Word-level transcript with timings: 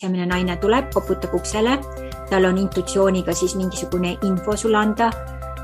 sisemine 0.00 0.24
naine 0.24 0.54
tuleb, 0.56 0.86
koputab 0.94 1.34
uksele, 1.36 1.74
tal 2.30 2.46
on 2.48 2.56
intuitsiooniga 2.56 3.34
siis 3.36 3.52
mingisugune 3.54 4.14
info 4.24 4.56
sulle 4.56 4.78
anda. 4.78 5.10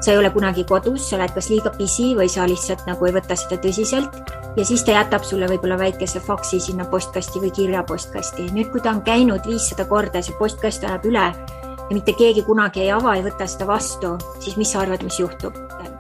sa 0.01 0.13
ei 0.13 0.19
ole 0.19 0.31
kunagi 0.31 0.65
kodus, 0.65 1.09
sa 1.09 1.17
oled 1.17 1.33
kas 1.33 1.49
liiga 1.49 1.71
pisi 1.73 2.11
või 2.15 2.29
sa 2.29 2.45
lihtsalt 2.45 2.83
nagu 2.87 3.07
ei 3.07 3.15
võta 3.17 3.33
seda 3.33 3.57
tõsiselt 3.57 4.19
ja 4.57 4.65
siis 4.65 4.85
ta 4.85 4.93
jätab 4.93 5.25
sulle 5.25 5.49
võib-olla 5.49 5.79
väikese 5.81 6.21
faksi 6.21 6.61
sinna 6.61 6.85
postkasti 6.85 7.41
või 7.41 7.51
kirjapostkasti. 7.51 8.51
nüüd, 8.53 8.69
kui 8.73 8.81
ta 8.85 8.91
on 8.91 9.01
käinud 9.03 9.49
viissada 9.49 9.89
korda, 9.89 10.21
see 10.23 10.37
postkast 10.39 10.85
läheb 10.85 11.09
üle 11.09 11.25
ja 11.33 11.89
mitte 11.97 12.13
keegi 12.13 12.45
kunagi 12.45 12.85
ei 12.85 12.93
ava, 12.93 13.17
ei 13.17 13.25
võta 13.25 13.49
seda 13.49 13.67
vastu, 13.73 14.19
siis 14.45 14.61
mis 14.61 14.73
sa 14.73 14.85
arvad, 14.85 15.03
mis 15.03 15.17
juhtub? 15.21 15.57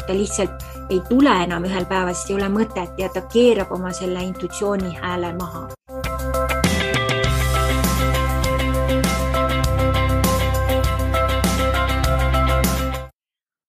ta 0.07 0.13
lihtsalt 0.13 0.63
ei 0.91 1.01
tule 1.09 1.33
enam 1.49 1.65
ühel 1.65 1.89
päeval, 1.89 2.13
sest 2.15 2.31
ei 2.31 2.37
ole 2.37 2.53
mõtet 2.53 3.01
ja 3.01 3.09
ta 3.09 3.25
keerab 3.33 3.73
oma 3.73 3.97
selle 3.97 4.29
intuitsiooni 4.29 4.93
hääle 5.01 5.33
maha. 5.41 5.67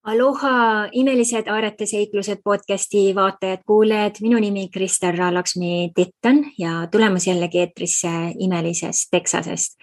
Aloha, 0.07 0.88
imelised 0.91 1.47
Aarete-seiklused 1.52 2.39
podcasti 2.43 3.15
vaatajad-kuulajad, 3.15 4.21
minu 4.21 4.39
nimi 4.39 4.70
Kristel 4.71 5.17
Raalaksmi 5.17 5.91
Titton 5.95 6.45
ja 6.57 6.88
tulemas 6.91 7.27
jällegi 7.27 7.59
eetrisse 7.59 8.07
imelisest 8.39 9.07
Texasest. 9.12 9.75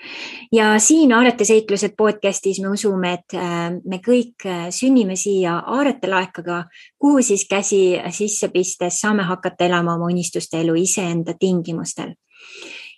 ja 0.53 0.79
siin 0.79 1.13
Aarete-seiklused 1.13 1.93
podcastis 1.97 2.61
me 2.61 2.69
usume, 2.69 3.13
et 3.13 3.37
äh, 3.37 3.69
me 3.85 4.01
kõik 4.07 4.49
äh, 4.49 4.71
sünnime 4.71 5.17
siia 5.17 5.59
Aarete 5.59 6.09
laekaga, 6.09 6.65
kuhu 6.99 7.23
siis 7.23 7.45
käsi 7.51 8.01
sisse 8.11 8.49
pistes 8.49 9.01
saame 9.05 9.29
hakata 9.29 9.69
elama 9.69 9.95
oma 10.01 10.09
unistuste 10.09 10.65
elu 10.65 10.81
iseenda 10.89 11.37
tingimustel 11.41 12.17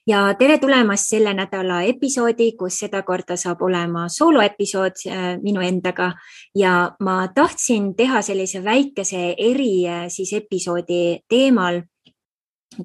ja 0.06 0.20
tere 0.38 0.58
tulemast 0.58 1.10
selle 1.10 1.32
nädala 1.34 1.80
episoodi, 1.86 2.52
kus 2.58 2.78
sedakorda 2.84 3.36
saab 3.40 3.62
olema 3.66 4.06
sooloepisood 4.12 5.02
äh, 5.10 5.26
minu 5.42 5.64
endaga. 5.64 6.12
Ja 6.54 6.92
ma 7.00 7.26
tahtsin 7.34 7.94
teha 7.96 8.22
sellise 8.22 8.62
väikese 8.64 9.34
eri 9.38 9.86
äh, 9.88 10.06
siis 10.08 10.32
episoodi 10.32 11.20
teemal. 11.28 11.82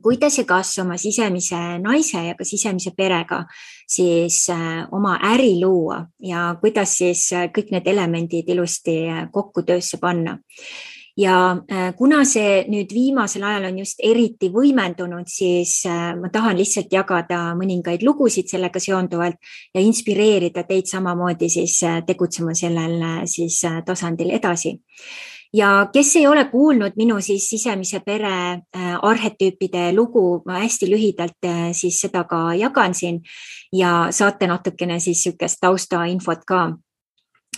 Kuidas 0.02 0.38
ja 0.38 0.46
kas 0.48 0.78
oma 0.80 0.96
sisemise 0.98 1.58
naise 1.82 2.22
ja 2.24 2.36
ka 2.38 2.46
sisemise 2.48 2.94
perega 2.96 3.42
siis 3.90 4.46
äh, 4.50 4.86
oma 4.92 5.18
äri 5.34 5.58
luua 5.60 6.06
ja 6.24 6.56
kuidas 6.62 6.94
siis 7.02 7.26
kõik 7.52 7.74
need 7.76 7.90
elemendid 7.92 8.48
ilusti 8.54 9.02
kokku 9.34 9.66
töösse 9.68 10.00
panna 10.00 10.38
ja 11.18 11.58
äh, 11.72 11.94
kuna 11.98 12.24
see 12.26 12.64
nüüd 12.72 12.94
viimasel 12.94 13.44
ajal 13.44 13.68
on 13.72 13.80
just 13.82 14.00
eriti 14.04 14.52
võimendunud, 14.54 15.28
siis 15.28 15.82
äh, 15.90 16.14
ma 16.20 16.32
tahan 16.32 16.58
lihtsalt 16.60 16.94
jagada 16.94 17.52
mõningaid 17.58 18.06
lugusid 18.08 18.52
sellega 18.52 18.80
seonduvalt 18.80 19.40
ja 19.76 19.84
inspireerida 19.84 20.64
teid 20.68 20.88
samamoodi 20.92 21.50
siis 21.52 21.82
äh, 21.84 22.02
tegutsema 22.08 22.56
sellel 22.56 23.28
siis 23.28 23.62
tasandil 23.86 24.32
edasi. 24.32 24.78
Ja 25.54 25.90
kes 25.92 26.14
ei 26.16 26.28
ole 26.28 26.46
kuulnud 26.48 26.96
minu 26.96 27.18
siis 27.20 27.50
sisemise 27.50 28.00
pere 28.06 28.62
arhetüüpide 29.04 29.90
lugu, 29.92 30.40
ma 30.48 30.62
hästi 30.62 30.88
lühidalt 30.88 31.50
siis 31.76 31.98
seda 32.00 32.24
ka 32.24 32.54
jagan 32.56 32.96
siin 32.96 33.20
ja 33.76 34.08
saate 34.16 34.48
natukene 34.48 35.02
siis 35.04 35.26
niisugust 35.26 35.60
taustainfot 35.60 36.48
ka 36.48 36.62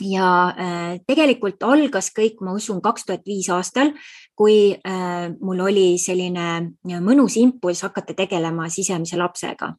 ja 0.01 0.29
äh, 0.49 1.01
tegelikult 1.05 1.61
algas 1.63 2.09
kõik, 2.15 2.41
ma 2.41 2.55
usun, 2.57 2.81
kaks 2.81 3.05
tuhat 3.05 3.25
viis 3.29 3.49
aastal, 3.53 3.93
kui 4.35 4.73
äh, 4.73 5.27
mul 5.39 5.61
oli 5.67 5.99
selline 6.01 6.47
äh, 6.57 7.01
mõnus 7.03 7.37
impulss 7.37 7.85
hakata 7.85 8.15
tegelema 8.17 8.69
sisemise 8.73 9.19
lapsega. 9.21 9.73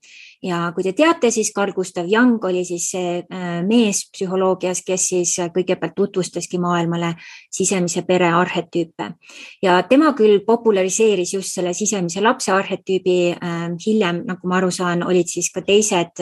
Ja 0.44 0.58
kui 0.76 0.84
te 0.84 0.92
teate, 0.92 1.30
siis 1.32 1.52
Carl 1.56 1.72
Gustav 1.72 2.08
Jung 2.10 2.42
oli 2.44 2.64
siis 2.68 2.90
see 2.92 3.14
mees 3.64 4.02
psühholoogias, 4.12 4.82
kes 4.84 5.08
siis 5.14 5.32
kõigepealt 5.54 5.94
tutvustaski 5.96 6.60
maailmale 6.60 7.14
sisemise 7.52 8.04
pere 8.04 8.28
arhetüüpe 8.36 9.10
ja 9.64 9.78
tema 9.88 10.12
küll 10.18 10.42
populariseeris 10.46 11.34
just 11.38 11.56
selle 11.56 11.72
sisemise 11.74 12.20
lapse 12.20 12.52
arhetüübi. 12.52 13.18
hiljem, 13.86 14.22
nagu 14.26 14.48
ma 14.48 14.56
aru 14.60 14.70
saan, 14.70 15.02
olid 15.02 15.28
siis 15.28 15.50
ka 15.54 15.62
teised 15.62 16.20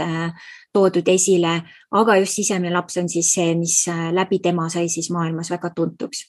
toodud 0.73 1.09
esile, 1.13 1.53
aga 1.93 2.17
just 2.23 2.39
sisemine 2.39 2.73
laps 2.73 2.97
on 3.01 3.09
siis 3.13 3.29
see, 3.35 3.53
mis 3.59 3.77
äh, 3.93 4.09
läbi 4.15 4.39
tema 4.43 4.69
sai 4.73 4.89
siis 4.93 5.11
maailmas 5.13 5.51
väga 5.53 5.71
tuntuks. 5.77 6.25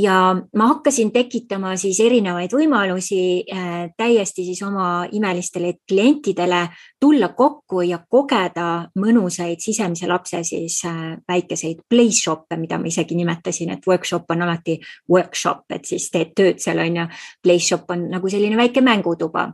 ja 0.00 0.34
ma 0.56 0.66
hakkasin 0.72 1.12
tekitama 1.12 1.76
siis 1.78 2.00
erinevaid 2.00 2.52
võimalusi 2.56 3.44
äh, 3.44 3.90
täiesti 3.96 4.46
siis 4.48 4.62
oma 4.66 5.06
imelistele 5.12 5.74
klientidele 5.88 6.64
tulla 7.00 7.23
kokku 7.36 7.82
ja 7.86 7.98
kogeda 8.10 8.90
mõnusaid 9.00 9.62
sisemise 9.62 10.08
lapse 10.10 10.42
siis 10.44 10.80
äh, 10.88 11.16
väikeseid 11.28 11.84
place 11.90 12.22
shop'e, 12.24 12.58
mida 12.60 12.78
ma 12.78 12.90
isegi 12.90 13.16
nimetasin, 13.18 13.74
et 13.74 13.86
workshop 13.88 14.30
on 14.30 14.46
alati 14.46 14.78
workshop, 15.10 15.64
et 15.74 15.84
siis 15.88 16.10
teed 16.10 16.34
tööd 16.36 16.62
seal 16.62 16.82
on 16.84 17.02
ju. 17.02 17.10
Place 17.42 17.68
shop 17.68 17.90
on 17.90 18.08
nagu 18.12 18.30
selline 18.30 18.56
väike 18.60 18.84
mängutuba 18.84 19.48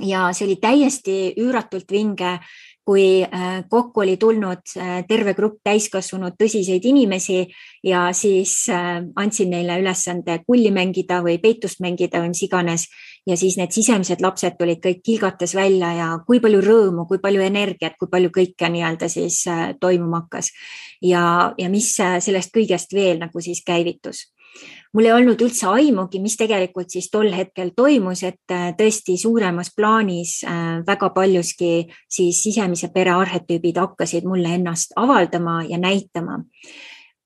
ja 0.00 0.28
see 0.32 0.46
oli 0.46 0.56
täiesti 0.60 1.16
üüratult 1.40 1.90
vinge 1.92 2.38
kui 2.84 3.22
äh, 3.22 3.64
kokku 3.68 4.00
oli 4.00 4.16
tulnud 4.16 4.74
äh, 4.76 5.04
terve 5.08 5.34
grupp 5.34 5.60
täiskasvanud 5.64 6.34
tõsiseid 6.38 6.82
inimesi 6.90 7.44
ja 7.86 8.08
siis 8.16 8.56
äh, 8.70 8.98
andsin 9.16 9.52
neile 9.54 9.78
ülesande 9.78 10.40
kulli 10.46 10.72
mängida 10.74 11.20
või 11.22 11.38
peitust 11.42 11.82
mängida 11.84 12.22
või 12.22 12.32
mis 12.34 12.42
iganes. 12.42 12.88
ja 13.26 13.36
siis 13.36 13.54
need 13.56 13.70
sisemised 13.70 14.20
lapsed 14.20 14.56
tulid 14.58 14.80
kõik 14.82 15.02
kilgates 15.06 15.54
välja 15.54 15.92
ja 15.94 16.08
kui 16.26 16.40
palju 16.40 16.60
rõõmu, 16.60 17.06
kui 17.06 17.20
palju 17.22 17.42
energiat, 17.42 17.94
kui 17.98 18.08
palju 18.10 18.32
kõike 18.34 18.68
nii-öelda 18.68 19.08
siis 19.08 19.44
toimuma 19.80 20.24
hakkas. 20.24 20.50
ja, 21.02 21.54
ja 21.58 21.68
mis 21.70 21.94
sellest 21.96 22.50
kõigest 22.54 22.94
veel 22.94 23.22
nagu 23.22 23.40
siis 23.40 23.62
käivitus 23.66 24.31
mul 24.92 25.08
ei 25.08 25.12
olnud 25.14 25.40
üldse 25.40 25.66
aimugi, 25.72 26.20
mis 26.20 26.36
tegelikult 26.40 26.92
siis 26.92 27.08
tol 27.12 27.32
hetkel 27.32 27.72
toimus, 27.76 28.22
et 28.28 28.52
äh, 28.52 28.70
tõesti 28.78 29.16
suuremas 29.20 29.72
plaanis 29.76 30.40
äh, 30.44 30.80
väga 30.86 31.10
paljuski 31.14 31.88
siis 32.10 32.42
sisemise 32.44 32.92
pere 32.94 33.14
arhetüübid 33.16 33.80
hakkasid 33.80 34.28
mulle 34.28 34.56
ennast 34.58 34.96
avaldama 34.96 35.62
ja 35.68 35.80
näitama 35.80 36.42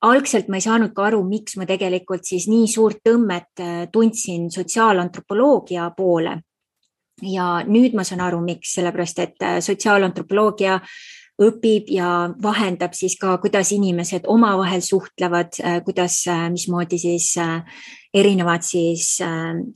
algselt 0.06 0.50
ma 0.52 0.60
ei 0.60 0.66
saanud 0.66 0.92
ka 0.94 1.08
aru, 1.08 1.22
miks 1.26 1.56
ma 1.58 1.66
tegelikult 1.66 2.26
siis 2.28 2.46
nii 2.52 2.68
suurt 2.70 3.02
tõmmet 3.06 3.62
äh, 3.62 3.78
tundsin 3.92 4.50
sotsiaalantropoloogia 4.54 5.90
poole. 5.96 6.40
ja 7.22 7.62
nüüd 7.64 7.94
ma 7.96 8.04
saan 8.04 8.20
aru, 8.20 8.42
miks, 8.44 8.74
sellepärast 8.76 9.18
et 9.24 9.44
sotsiaalantropoloogia 9.64 10.74
õpib 11.42 11.90
ja 11.92 12.30
vahendab 12.42 12.94
siis 12.96 13.18
ka, 13.20 13.36
kuidas 13.42 13.70
inimesed 13.76 14.24
omavahel 14.32 14.80
suhtlevad, 14.84 15.58
äh, 15.60 15.78
kuidas, 15.84 16.22
äh, 16.32 16.46
mismoodi 16.52 16.98
siis 16.98 17.34
äh, 17.40 17.60
erinevad 18.16 18.64
siis 18.64 19.18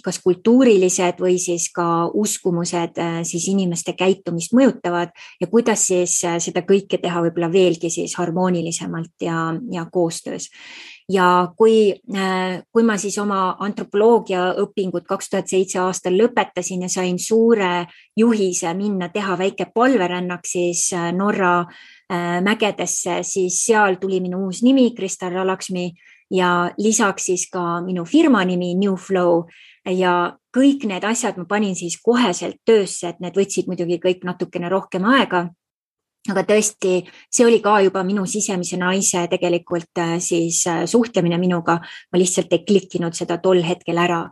kas 0.01 0.19
kultuurilised 0.25 1.19
või 1.21 1.35
siis 1.37 1.67
ka 1.77 2.07
uskumused 2.17 2.97
siis 3.29 3.49
inimeste 3.53 3.93
käitumist 3.93 4.55
mõjutavad 4.57 5.13
ja 5.41 5.49
kuidas 5.51 5.83
siis 5.91 6.15
seda 6.17 6.63
kõike 6.65 7.03
teha 7.03 7.21
võib-olla 7.27 7.51
veelgi 7.53 7.91
siis 7.93 8.15
harmoonilisemalt 8.17 9.27
ja, 9.27 9.43
ja 9.75 9.85
koostöös 9.93 10.49
ja 11.11 11.53
kui, 11.57 11.93
äh, 12.15 12.63
kui 12.73 12.85
ma 12.87 12.97
siis 13.01 13.17
oma 13.19 13.57
antropoloogia 13.65 14.51
õpingut 14.63 15.07
kaks 15.09 15.31
tuhat 15.31 15.51
seitse 15.51 15.81
aastal 15.83 16.17
lõpetasin 16.19 16.85
ja 16.87 16.91
sain 16.93 17.19
suure 17.19 17.87
juhise 18.17 18.73
minna 18.79 19.09
teha 19.09 19.39
väike 19.39 19.71
palverännak 19.75 20.47
siis 20.47 20.91
äh, 20.95 21.11
Norra 21.17 21.61
äh, 21.61 22.39
mägedesse, 22.45 23.23
siis 23.27 23.65
seal 23.65 23.99
tuli 24.01 24.21
minu 24.21 24.47
uus 24.47 24.63
nimi, 24.63 24.91
Kristal 24.95 25.35
Ralaksmi 25.35 25.91
ja 26.31 26.71
lisaks 26.79 27.31
siis 27.33 27.49
ka 27.51 27.81
minu 27.85 28.05
firma 28.05 28.45
nimi 28.45 28.75
New 28.79 28.95
Flow. 28.97 29.49
Ja 29.89 30.37
kõik 30.55 30.85
need 30.87 31.05
asjad 31.09 31.39
ma 31.41 31.47
panin 31.49 31.75
siis 31.75 31.97
koheselt 32.05 32.61
töösse, 32.69 33.09
et 33.09 33.23
need 33.25 33.35
võtsid 33.35 33.67
muidugi 33.67 33.97
kõik 34.03 34.27
natukene 34.29 34.69
rohkem 34.69 35.07
aega 35.09 35.49
aga 36.29 36.45
tõesti, 36.45 37.01
see 37.33 37.47
oli 37.47 37.61
ka 37.65 37.79
juba 37.87 38.03
minu 38.05 38.27
sisemise 38.29 38.77
naise 38.81 39.25
tegelikult 39.33 40.01
äh, 40.03 40.19
siis 40.21 40.67
äh, 40.69 40.85
suhtlemine 40.87 41.39
minuga. 41.41 41.81
ma 42.13 42.19
lihtsalt 42.19 42.53
ei 42.53 42.65
klikkinud 42.67 43.17
seda 43.17 43.39
tol 43.39 43.63
hetkel 43.65 43.99
ära. 43.99 44.27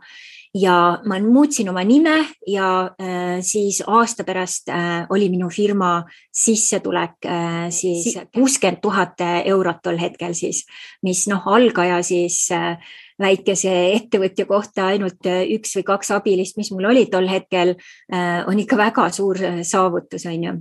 Ja 0.53 0.97
ma 1.05 1.19
muutsin 1.21 1.69
oma 1.69 1.83
nime 1.85 2.25
ja 2.47 2.89
äh, 2.97 3.41
siis 3.41 3.83
aasta 3.85 4.23
pärast 4.25 4.69
äh, 4.69 5.05
oli 5.09 5.29
minu 5.29 5.49
firma 5.49 6.03
sissetulek 6.33 7.25
äh, 7.25 7.69
siis 7.69 8.17
kuuskümmend 8.33 8.81
tuhat 8.81 9.21
eurot 9.45 9.83
tol 9.83 9.97
hetkel 10.01 10.33
siis, 10.33 10.65
mis 11.05 11.27
noh, 11.29 11.45
algaja 11.45 12.01
siis 12.01 12.47
äh, 12.51 12.81
väikese 13.19 13.73
ettevõtja 13.93 14.47
kohta 14.49 14.89
ainult 14.93 15.27
äh, 15.29 15.43
üks 15.55 15.75
või 15.77 15.85
kaks 15.91 16.11
abilist, 16.15 16.57
mis 16.57 16.71
mul 16.73 16.89
oli 16.89 17.05
tol 17.11 17.29
hetkel 17.29 17.75
äh,, 17.75 18.41
on 18.47 18.59
ikka 18.59 18.79
väga 18.79 19.09
suur 19.13 19.39
äh, 19.43 19.61
saavutus, 19.67 20.25
on 20.29 20.43
ju 20.43 20.57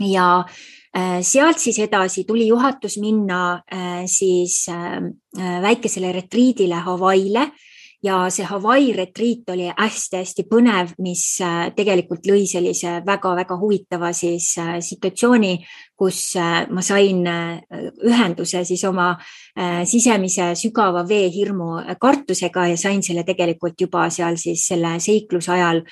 ja 0.00 0.44
äh, 0.96 1.20
sealt 1.22 1.58
siis 1.58 1.78
edasi 1.78 2.24
tuli 2.24 2.46
juhatus 2.48 2.98
minna 2.98 3.62
äh, 3.72 4.04
siis 4.06 4.66
äh, 4.68 5.62
väikesele 5.62 6.12
retriidile 6.12 6.82
Hawaii'le. 6.84 7.50
Ja 8.02 8.28
see 8.30 8.44
Hawaii 8.46 8.92
retriit 8.94 9.48
oli 9.50 9.64
hästi-hästi 9.74 10.44
põnev, 10.46 10.92
mis 11.02 11.40
tegelikult 11.74 12.28
lõi 12.30 12.44
sellise 12.46 13.00
väga-väga 13.02 13.56
huvitava 13.58 14.12
siis 14.14 14.52
situatsiooni, 14.86 15.56
kus 15.98 16.20
ma 16.70 16.84
sain 16.86 17.26
ühenduse 17.26 18.62
siis 18.68 18.84
oma 18.86 19.08
sisemise 19.82 20.52
sügava 20.54 21.02
veehirmu 21.08 21.72
kartusega 21.98 22.68
ja 22.70 22.78
sain 22.78 23.02
selle 23.02 23.26
tegelikult 23.26 23.74
juba 23.82 24.06
seal 24.14 24.38
siis 24.38 24.68
selle 24.70 24.94
seikluse 25.02 25.56
ajal 25.56 25.82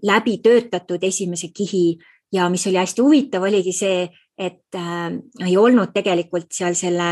läbi 0.00 0.38
töötatud 0.40 1.04
esimese 1.04 1.52
kihi 1.52 1.98
ja 2.32 2.48
mis 2.48 2.66
oli 2.66 2.78
hästi 2.78 3.02
huvitav, 3.02 3.42
oligi 3.42 3.72
see, 3.72 4.08
et 4.38 4.76
äh, 4.76 5.08
ei 5.46 5.56
olnud 5.56 5.92
tegelikult 5.94 6.52
seal 6.54 6.74
selle 6.78 7.10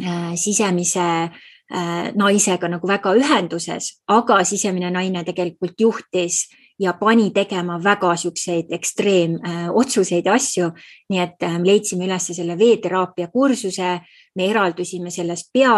äh, 0.00 0.34
sisemise 0.34 1.30
Äh, 1.70 2.10
naisega 2.18 2.66
nagu 2.66 2.88
väga 2.90 3.12
ühenduses, 3.14 3.92
aga 4.10 4.40
sisemine 4.42 4.88
naine 4.90 5.20
tegelikult 5.22 5.78
juhtis 5.78 6.48
ja 6.80 6.92
pani 7.00 7.30
tegema 7.30 7.78
väga 7.84 8.14
siukseid 8.16 8.72
ekstreemotsuseid 8.72 10.26
äh, 10.26 10.30
ja 10.30 10.34
asju. 10.34 10.70
nii 11.10 11.18
et 11.20 11.42
äh, 11.42 11.58
leidsime 11.64 12.06
üles 12.06 12.26
selle 12.32 12.56
veeteraapia 12.58 13.28
kursuse, 13.28 13.98
me 14.36 14.46
eraldusime 14.46 15.10
sellest 15.10 15.50
pea 15.52 15.74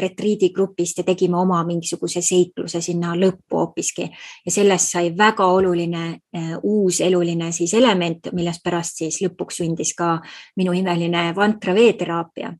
retriidi 0.00 0.48
grupist 0.50 0.98
ja 0.98 1.04
tegime 1.04 1.36
oma 1.36 1.60
mingisuguse 1.68 2.22
seikluse 2.24 2.80
sinna 2.80 3.12
lõppu 3.14 3.60
hoopiski. 3.60 4.08
Ja 4.46 4.52
sellest 4.52 4.94
sai 4.94 5.12
väga 5.18 5.44
oluline 5.44 6.18
uus 6.62 7.00
eluline 7.04 7.52
siis 7.52 7.74
element, 7.74 8.32
millest 8.32 8.64
pärast 8.64 9.04
siis 9.04 9.20
lõpuks 9.22 9.60
sündis 9.60 9.92
ka 9.94 10.16
minu 10.56 10.72
imeline 10.72 11.30
vantra 11.36 11.74
veeteraapia 11.76 12.54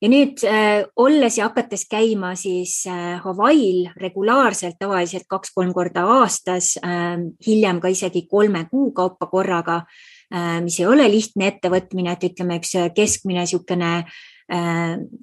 ja 0.00 0.08
nüüd 0.08 0.40
äh, 0.48 0.84
olles 0.96 1.36
ja 1.38 1.48
hakates 1.48 1.84
käima 1.90 2.32
siis 2.38 2.82
äh, 2.88 3.18
Hawaii'l 3.20 3.90
regulaarselt, 4.00 4.78
tavaliselt 4.80 5.28
kaks-kolm 5.28 5.74
korda 5.76 6.06
aastas 6.20 6.74
äh,, 6.80 7.18
hiljem 7.46 7.80
ka 7.80 7.92
isegi 7.92 8.24
kolme 8.30 8.64
kuu 8.70 8.90
kaupa 8.96 9.28
korraga 9.32 9.82
äh,, 10.32 10.58
mis 10.64 10.80
ei 10.80 10.88
ole 10.88 11.08
lihtne 11.12 11.50
ettevõtmine, 11.52 12.16
et 12.16 12.28
ütleme, 12.32 12.60
üks 12.62 12.76
keskmine 12.96 13.44
niisugune 13.44 13.92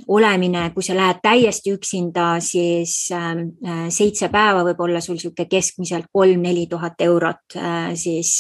olemine, 0.08 0.70
kui 0.74 0.84
sa 0.86 0.96
lähed 0.96 1.20
täiesti 1.24 1.74
üksinda, 1.76 2.28
siis 2.44 3.10
ähm, 3.12 3.42
äh, 3.66 3.88
seitse 3.92 4.30
päeva 4.32 4.64
võib 4.64 4.80
olla 4.86 5.02
sul 5.04 5.18
niisugune 5.18 5.50
keskmiselt 5.52 6.08
kolm-neli 6.14 6.68
tuhat 6.72 7.02
eurot 7.04 7.58
äh, 7.60 7.90
siis 8.00 8.40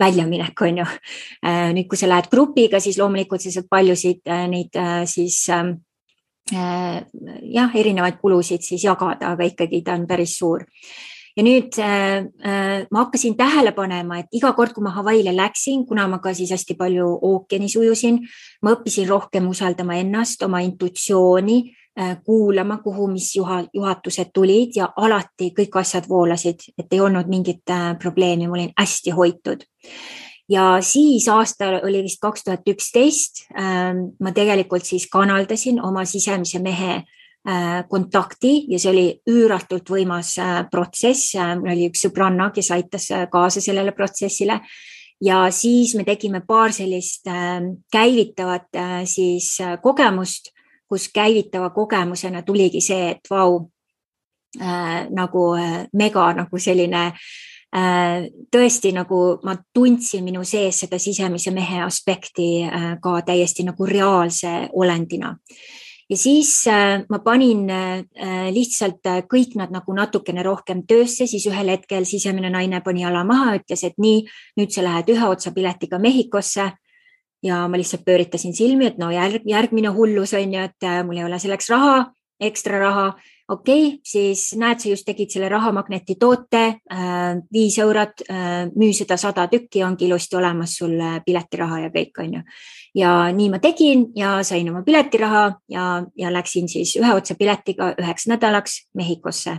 väljaminek, 0.00 0.62
on 0.62 0.80
ju. 0.82 0.86
nüüd, 1.76 1.88
kui 1.88 1.98
sa 2.00 2.08
lähed 2.08 2.30
grupiga, 2.32 2.80
siis 2.80 2.98
loomulikult 3.00 3.44
sa 3.44 3.52
saad 3.52 3.68
paljusid 3.70 4.32
neid 4.52 4.76
siis 5.08 5.38
ähm, 5.52 5.76
jah, 6.52 7.74
erinevaid 7.74 8.20
kulusid 8.22 8.64
siis 8.64 8.84
jagada, 8.84 9.34
aga 9.34 9.48
ikkagi 9.48 9.82
ta 9.84 9.96
on 9.98 10.06
päris 10.08 10.38
suur 10.38 10.64
ja 11.36 11.44
nüüd 11.44 11.78
äh, 11.78 12.26
äh, 12.40 12.86
ma 12.90 13.04
hakkasin 13.04 13.36
tähele 13.36 13.72
panema, 13.76 14.20
et 14.20 14.36
iga 14.36 14.52
kord, 14.56 14.72
kui 14.74 14.84
ma 14.84 14.94
Hawaii'le 14.96 15.34
läksin, 15.36 15.84
kuna 15.88 16.06
ma 16.08 16.18
ka 16.24 16.32
siis 16.34 16.52
hästi 16.54 16.76
palju 16.78 17.08
ookeanis 17.30 17.76
ujusin, 17.76 18.22
ma 18.64 18.76
õppisin 18.76 19.08
rohkem 19.08 19.48
usaldama 19.48 19.98
ennast, 20.00 20.42
oma 20.46 20.62
intuitsiooni 20.64 21.58
äh,, 22.00 22.16
kuulama, 22.24 22.78
kuhu, 22.84 23.10
mis 23.12 23.34
juha, 23.36 23.62
juhatused 23.74 24.32
tulid 24.34 24.78
ja 24.80 24.90
alati 24.96 25.52
kõik 25.56 25.80
asjad 25.82 26.08
voolasid, 26.08 26.70
et 26.78 26.92
ei 26.92 27.02
olnud 27.04 27.28
mingit 27.28 27.74
äh, 27.74 27.92
probleemi, 28.00 28.48
ma 28.48 28.60
olin 28.60 28.72
hästi 28.76 29.16
hoitud 29.16 29.68
ja 30.48 30.78
siis 30.80 31.28
aasta 31.28 31.68
oli 31.82 32.04
vist 32.06 32.20
kaks 32.22 32.44
tuhat 32.46 32.68
üksteist. 32.70 33.46
Ähm, 33.58 34.12
ma 34.22 34.30
tegelikult 34.32 34.86
siis 34.86 35.08
kanaldasin 35.10 35.80
oma 35.82 36.04
sisemise 36.06 36.60
mehe 36.62 37.02
kontakti 37.88 38.64
ja 38.72 38.78
see 38.78 38.90
oli 38.90 39.06
üüratult 39.30 39.90
võimas 39.92 40.34
äh, 40.42 40.58
protsess. 40.70 41.34
Äh, 41.38 41.54
mul 41.60 41.72
oli 41.74 41.88
üks 41.90 42.06
sõbranna, 42.06 42.50
kes 42.54 42.70
aitas 42.74 43.08
kaasa 43.32 43.62
sellele 43.64 43.94
protsessile 43.96 44.60
ja 45.22 45.46
siis 45.54 45.94
me 45.96 46.04
tegime 46.04 46.42
paar 46.46 46.74
sellist 46.76 47.24
käivitavat 47.92 48.68
siis 49.08 49.54
kogemust, 49.82 50.50
kus 50.88 51.08
käivitava 51.08 51.70
kogemusena 51.70 52.42
tuligi 52.44 52.82
see, 52.84 53.14
et 53.14 53.30
vau 53.30 53.62
äh,, 54.60 55.06
nagu 55.08 55.46
mega 55.96 56.26
nagu 56.36 56.60
selline 56.60 57.06
äh, 57.06 58.26
tõesti 58.52 58.92
nagu 58.94 59.38
ma 59.44 59.56
tundsin 59.74 60.24
minu 60.24 60.44
sees 60.46 60.84
seda 60.84 60.98
sisemise 61.02 61.52
mehe 61.54 61.82
aspekti 61.84 62.48
äh, 62.64 62.94
ka 63.02 63.20
täiesti 63.26 63.66
nagu 63.66 63.86
reaalse 63.86 64.68
olendina 64.72 65.34
ja 66.10 66.16
siis 66.16 66.66
äh, 66.70 67.04
ma 67.10 67.18
panin 67.18 67.70
äh, 67.70 68.50
lihtsalt 68.54 69.06
äh, 69.06 69.22
kõik 69.26 69.56
nad 69.58 69.72
nagu 69.74 69.94
natukene 69.94 70.44
rohkem 70.46 70.84
töösse, 70.86 71.26
siis 71.26 71.46
ühel 71.50 71.72
hetkel 71.74 72.06
sisemine 72.06 72.50
naine 72.50 72.80
pani 72.84 73.02
jala 73.02 73.24
maha, 73.26 73.56
ütles, 73.58 73.82
et 73.86 73.96
nii, 73.98 74.24
nüüd 74.60 74.74
sa 74.74 74.84
lähed 74.86 75.10
ühe 75.14 75.30
otsa 75.30 75.54
piletiga 75.54 75.98
Mehhikosse. 75.98 76.72
ja 77.42 77.68
ma 77.68 77.76
lihtsalt 77.78 78.02
pööritasin 78.04 78.54
silmi, 78.56 78.86
et 78.86 78.96
no 78.98 79.10
järg, 79.12 79.44
järgmine 79.46 79.90
hullus 79.94 80.32
on 80.34 80.54
ju, 80.54 80.62
et 80.62 80.86
mul 81.06 81.18
ei 81.18 81.24
ole 81.24 81.38
selleks 81.38 81.68
raha, 81.70 81.98
ekstra 82.40 82.78
raha 82.80 83.04
okei 83.48 83.86
okay,, 83.86 83.98
siis 84.04 84.54
näed, 84.58 84.80
sa 84.82 84.88
just 84.90 85.06
tegid 85.06 85.30
selle 85.30 85.48
rahamagneti 85.48 86.16
toote, 86.20 86.62
äh, 86.92 87.36
viis 87.52 87.78
eurot, 87.78 88.24
äh, 88.30 88.66
müü 88.74 88.92
seda 88.96 89.16
sada 89.16 89.46
tükki, 89.48 89.84
ongi 89.84 90.08
ilusti 90.08 90.36
olemas 90.36 90.76
sul 90.80 90.96
piletiraha 91.26 91.80
ja 91.86 91.92
kõik, 91.94 92.22
on 92.24 92.34
ju. 92.38 92.42
ja 92.94 93.12
nii 93.32 93.50
ma 93.52 93.60
tegin 93.62 94.08
ja 94.16 94.38
sain 94.42 94.70
oma 94.70 94.82
piletiraha 94.82 95.44
ja, 95.70 95.86
ja 96.16 96.32
läksin 96.32 96.68
siis 96.68 96.96
ühe 96.96 97.14
otsa 97.14 97.34
piletiga 97.38 97.92
üheks 98.00 98.26
nädalaks 98.26 98.80
Mehhikosse, 98.94 99.58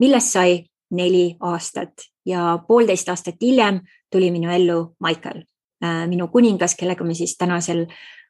millest 0.00 0.32
sai 0.32 0.64
neli 0.90 1.36
aastat 1.40 2.08
ja 2.26 2.58
poolteist 2.68 3.08
aastat 3.08 3.42
hiljem 3.42 3.80
tuli 4.12 4.30
minu 4.30 4.50
ellu 4.50 4.96
Michael, 5.02 5.44
äh, 5.84 6.06
minu 6.08 6.28
kuningas, 6.28 6.74
kellega 6.74 7.04
me 7.04 7.14
siis 7.14 7.36
tänasel 7.36 7.86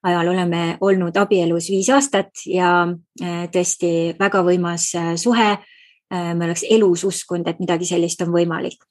ajal 0.06 0.28
oleme 0.28 0.76
olnud 0.80 1.16
abielus 1.16 1.70
viis 1.70 1.88
aastat 1.90 2.44
ja 2.46 2.70
äh, 2.86 3.46
tõesti 3.52 3.90
väga 4.18 4.42
võimas 4.46 4.90
äh, 4.98 5.14
suhe. 5.18 5.56
Äh, 6.12 6.34
me 6.38 6.46
oleks 6.46 6.66
elus 6.70 7.04
uskunud, 7.08 7.48
et 7.50 7.62
midagi 7.62 7.88
sellist 7.88 8.22
on 8.22 8.30
võimalik. 8.34 8.84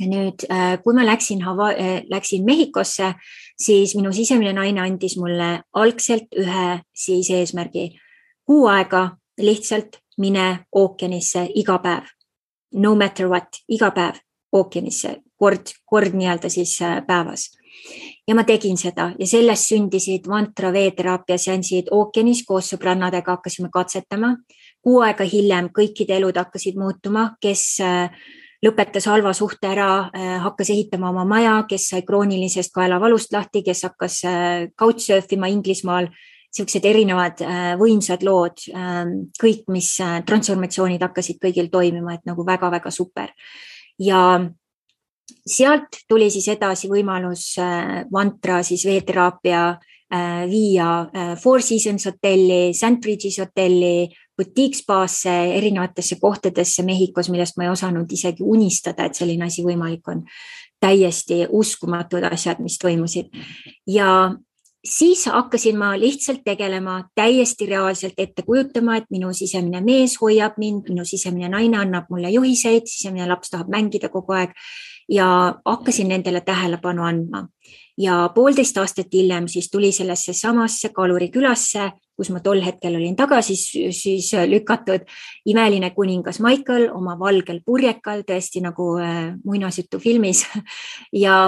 ja 0.00 0.08
nüüd, 0.10 0.42
kui 0.82 0.94
ma 0.96 1.04
läksin, 1.06 1.44
läksin 2.10 2.44
Mehhikosse, 2.44 3.12
siis 3.54 3.92
minu 3.94 4.10
sisemine 4.12 4.50
naine 4.52 4.80
andis 4.82 5.14
mulle 5.16 5.62
algselt 5.72 6.34
ühe 6.34 6.80
siis 6.92 7.30
eesmärgi. 7.30 7.92
kuu 8.44 8.66
aega 8.66 9.16
lihtsalt 9.38 10.00
mine 10.18 10.66
ookeanisse 10.72 11.46
iga 11.54 11.78
päev. 11.78 12.10
No 12.74 12.94
matter 12.94 13.28
what, 13.28 13.62
iga 13.68 13.90
päev 13.90 14.18
ookeanisse, 14.52 15.22
kord, 15.38 15.70
kord 15.86 16.18
nii-öelda 16.18 16.48
siis 16.50 16.78
päevas 17.06 17.52
ja 18.28 18.34
ma 18.34 18.44
tegin 18.46 18.78
seda. 18.78 19.10
Ja 19.18 19.26
sellest 19.28 19.70
sündisid 19.70 20.26
mantra 20.30 20.72
veeteraapia 20.74 21.38
seansid 21.40 21.92
ookeanis 21.94 22.42
koos 22.46 22.72
sõbrannadega 22.74 23.38
hakkasime 23.38 23.70
katsetama. 23.72 24.36
kuu 24.86 25.00
aega 25.02 25.24
hiljem 25.26 25.72
kõikide 25.74 26.14
elud 26.14 26.36
hakkasid 26.38 26.76
muutuma, 26.78 27.32
kes 27.42 27.80
äh, 27.82 28.12
lõpetas 28.62 29.08
halva 29.10 29.32
suhte 29.34 29.66
ära, 29.66 30.06
äh, 30.14 30.36
hakkas 30.44 30.70
ehitama 30.70 31.08
oma 31.10 31.24
maja, 31.26 31.56
kes 31.68 31.88
sai 31.90 32.04
kroonilisest 32.06 32.70
kaelavalust 32.74 33.32
lahti, 33.34 33.64
kes 33.66 33.82
hakkas 33.82 34.20
äh, 34.24 34.68
couchsurf 34.78 35.32
ima 35.32 35.50
Inglismaal. 35.50 36.10
Niisugused 36.56 36.86
erinevad 36.88 37.40
võimsad 37.76 38.22
lood, 38.24 38.62
ähm, 38.72 39.26
kõik, 39.36 39.66
mis 39.68 39.90
transformatsioonid 40.24 41.02
hakkasid 41.04 41.36
kõigil 41.42 41.66
toimima, 41.68 42.14
et 42.14 42.22
nagu 42.24 42.46
väga-väga 42.46 42.88
super. 42.90 43.34
ja 43.98 44.22
sealt 45.46 46.02
tuli 46.08 46.30
siis 46.30 46.48
edasi 46.52 46.90
võimalus 46.90 47.54
mantra 48.12 48.60
äh, 48.60 48.66
siis 48.66 48.84
veeteraapia 48.86 49.62
äh, 49.70 50.44
viia 50.50 50.90
äh, 51.00 51.34
Four 51.40 51.62
Seasons 51.62 52.06
hotelli, 52.06 52.74
Sandbridge'is 52.74 53.40
hotelli, 53.42 54.08
boutique 54.36 54.78
spaasse, 54.78 55.32
erinevatesse 55.56 56.18
kohtadesse 56.20 56.84
Mehhikos, 56.86 57.30
millest 57.32 57.56
ma 57.56 57.66
ei 57.66 57.72
osanud 57.72 58.10
isegi 58.12 58.44
unistada, 58.44 59.06
et 59.06 59.18
selline 59.18 59.48
asi 59.48 59.64
võimalik 59.64 60.12
on. 60.12 60.24
täiesti 60.80 61.46
uskumatud 61.56 62.20
asjad, 62.28 62.58
mis 62.60 62.76
toimusid 62.78 63.30
ja 63.88 64.34
siis 64.84 65.26
hakkasin 65.26 65.78
ma 65.78 65.94
lihtsalt 65.98 66.42
tegelema 66.44 67.08
täiesti 67.14 67.66
reaalselt 67.66 68.18
ette 68.18 68.42
kujutama, 68.42 68.96
et 68.96 69.08
minu 69.10 69.32
sisemine 69.32 69.80
mees 69.80 70.18
hoiab 70.20 70.58
mind, 70.60 70.90
minu 70.90 71.04
sisemine 71.04 71.48
naine 71.48 71.80
annab 71.80 72.10
mulle 72.10 72.30
juhiseid, 72.30 72.84
sisemine 72.86 73.26
laps 73.28 73.50
tahab 73.50 73.72
mängida 73.72 74.12
kogu 74.12 74.36
aeg 74.36 74.52
ja 75.08 75.54
hakkasin 75.64 76.08
nendele 76.08 76.40
tähelepanu 76.40 77.02
andma. 77.02 77.48
ja 77.98 78.30
poolteist 78.34 78.76
aastat 78.76 79.14
hiljem 79.14 79.48
siis 79.48 79.70
tuli 79.70 79.92
sellesse 79.92 80.32
samasse 80.32 80.88
Kaluri 80.88 81.30
külasse, 81.32 81.90
kus 82.16 82.30
ma 82.30 82.40
tol 82.40 82.60
hetkel 82.64 82.96
olin 82.96 83.16
tagasi 83.16 83.56
siis 83.56 84.32
lükatud 84.46 85.06
imeline 85.46 85.90
kuningas 85.90 86.40
Michael 86.40 86.90
oma 86.92 87.18
valgel 87.18 87.60
purjekal, 87.64 88.22
tõesti 88.28 88.60
nagu 88.60 88.96
äh, 89.00 89.32
muinasjutufilmis 89.44 90.44
ja 91.24 91.38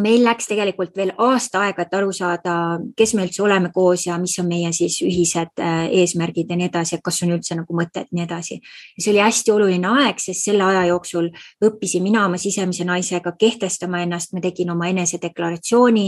meil 0.00 0.22
läks 0.24 0.48
tegelikult 0.48 0.96
veel 0.96 1.12
aasta 1.20 1.66
aega, 1.66 1.84
et 1.84 1.94
aru 1.94 2.12
saada, 2.16 2.54
kes 2.96 3.14
me 3.14 3.26
üldse 3.26 3.42
oleme 3.44 3.72
koos 3.74 4.06
ja 4.06 4.16
mis 4.20 4.38
on 4.40 4.48
meie 4.48 4.70
siis 4.72 4.98
ühised 5.04 5.60
äh, 5.60 5.86
eesmärgid 6.00 6.50
ja 6.50 6.56
nii 6.56 6.70
edasi, 6.70 6.96
et 6.96 7.04
kas 7.04 7.22
on 7.26 7.34
üldse 7.36 7.56
nagu 7.58 7.76
mõtet 7.76 8.06
ja 8.08 8.18
nii 8.18 8.24
edasi. 8.24 8.60
see 8.98 9.12
oli 9.12 9.20
hästi 9.24 9.52
oluline 9.52 9.90
aeg, 10.02 10.22
sest 10.22 10.48
selle 10.48 10.64
aja 10.64 10.86
jooksul 10.92 11.28
õppisin 11.64 12.04
mina 12.04 12.24
oma 12.26 12.40
sisemise 12.40 12.86
naisega 12.88 13.34
kehtestama 13.38 14.02
ennast, 14.06 14.32
ma 14.32 14.40
tegin 14.40 14.72
oma 14.72 14.88
enesedeklaratsiooni 14.92 16.06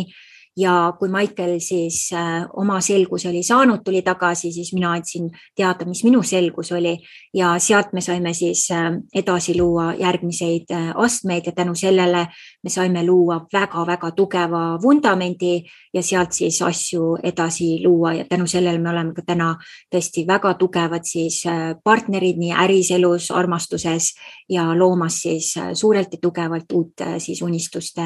ja 0.57 0.95
kui 0.99 1.09
Maicel 1.09 1.57
siis 1.59 2.11
äh, 2.15 2.47
oma 2.57 2.79
selguse 2.81 3.29
oli 3.29 3.43
saanud, 3.43 3.83
tuli 3.85 4.03
tagasi, 4.03 4.53
siis 4.53 4.73
mina 4.75 4.93
andsin 4.95 5.31
teada, 5.57 5.85
mis 5.85 6.05
minu 6.05 6.23
selgus 6.23 6.73
oli. 6.73 6.95
Ja 7.35 7.55
sealt 7.59 7.93
me 7.93 8.01
saime 8.01 8.35
siis 8.35 8.69
äh, 8.71 8.93
edasi 9.15 9.57
luua 9.59 9.93
järgmiseid 9.99 10.71
äh, 10.71 10.93
astmeid 10.95 11.47
ja 11.47 11.53
tänu 11.53 11.75
sellele 11.75 12.27
me 12.63 12.71
saime 12.71 13.03
luua 13.07 13.41
väga-väga 13.53 14.11
tugeva 14.15 14.63
vundamendi 14.83 15.65
ja 15.95 16.03
sealt 16.03 16.33
siis 16.33 16.63
asju 16.63 17.17
edasi 17.23 17.83
luua. 17.85 18.15
Ja 18.15 18.25
tänu 18.29 18.47
sellele 18.47 18.79
me 18.79 18.91
oleme 18.91 19.15
ka 19.15 19.27
täna 19.27 19.55
tõesti 19.95 20.27
väga 20.27 20.55
tugevad 20.55 21.05
siis 21.05 21.43
partnerid 21.85 22.39
nii 22.39 22.55
äris, 22.65 22.91
elus, 22.95 23.31
armastuses 23.31 24.13
ja 24.49 24.71
loomas 24.79 25.21
siis 25.23 25.55
suurelt 25.75 26.15
ja 26.15 26.19
tugevalt 26.23 26.73
uut 26.73 27.03
siis 27.19 27.43
unistuste 27.43 28.03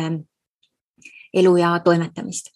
elu 1.34 1.56
ja 1.56 1.72
toimetamist. 1.84 2.50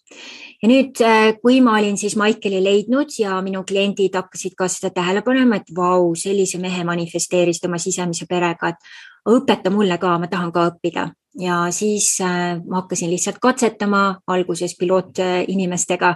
ja 0.63 0.69
nüüd, 0.69 0.99
äh, 1.03 1.33
kui 1.41 1.59
ma 1.61 1.77
olin 1.79 1.97
siis 1.97 2.15
Maikeli 2.15 2.61
leidnud 2.63 3.11
ja 3.19 3.41
minu 3.41 3.63
kliendid 3.67 4.15
hakkasid 4.15 4.55
ka 4.57 4.67
seda 4.71 4.93
tähele 4.95 5.21
panema, 5.21 5.59
et 5.59 5.73
vau, 5.75 6.13
sellise 6.15 6.59
mehe 6.59 6.83
manifesteeris 6.83 7.59
tema 7.59 7.77
sisemise 7.77 8.25
perega, 8.29 8.71
et 8.73 9.33
õpeta 9.33 9.71
mulle 9.73 9.97
ka, 9.97 10.17
ma 10.19 10.31
tahan 10.31 10.51
ka 10.51 10.69
õppida 10.71 11.09
ja 11.39 11.65
siis 11.71 12.15
äh, 12.21 12.61
ma 12.63 12.83
hakkasin 12.83 13.11
lihtsalt 13.11 13.41
katsetama 13.41 14.19
alguses 14.27 14.77
pilootinimestega 14.79 16.15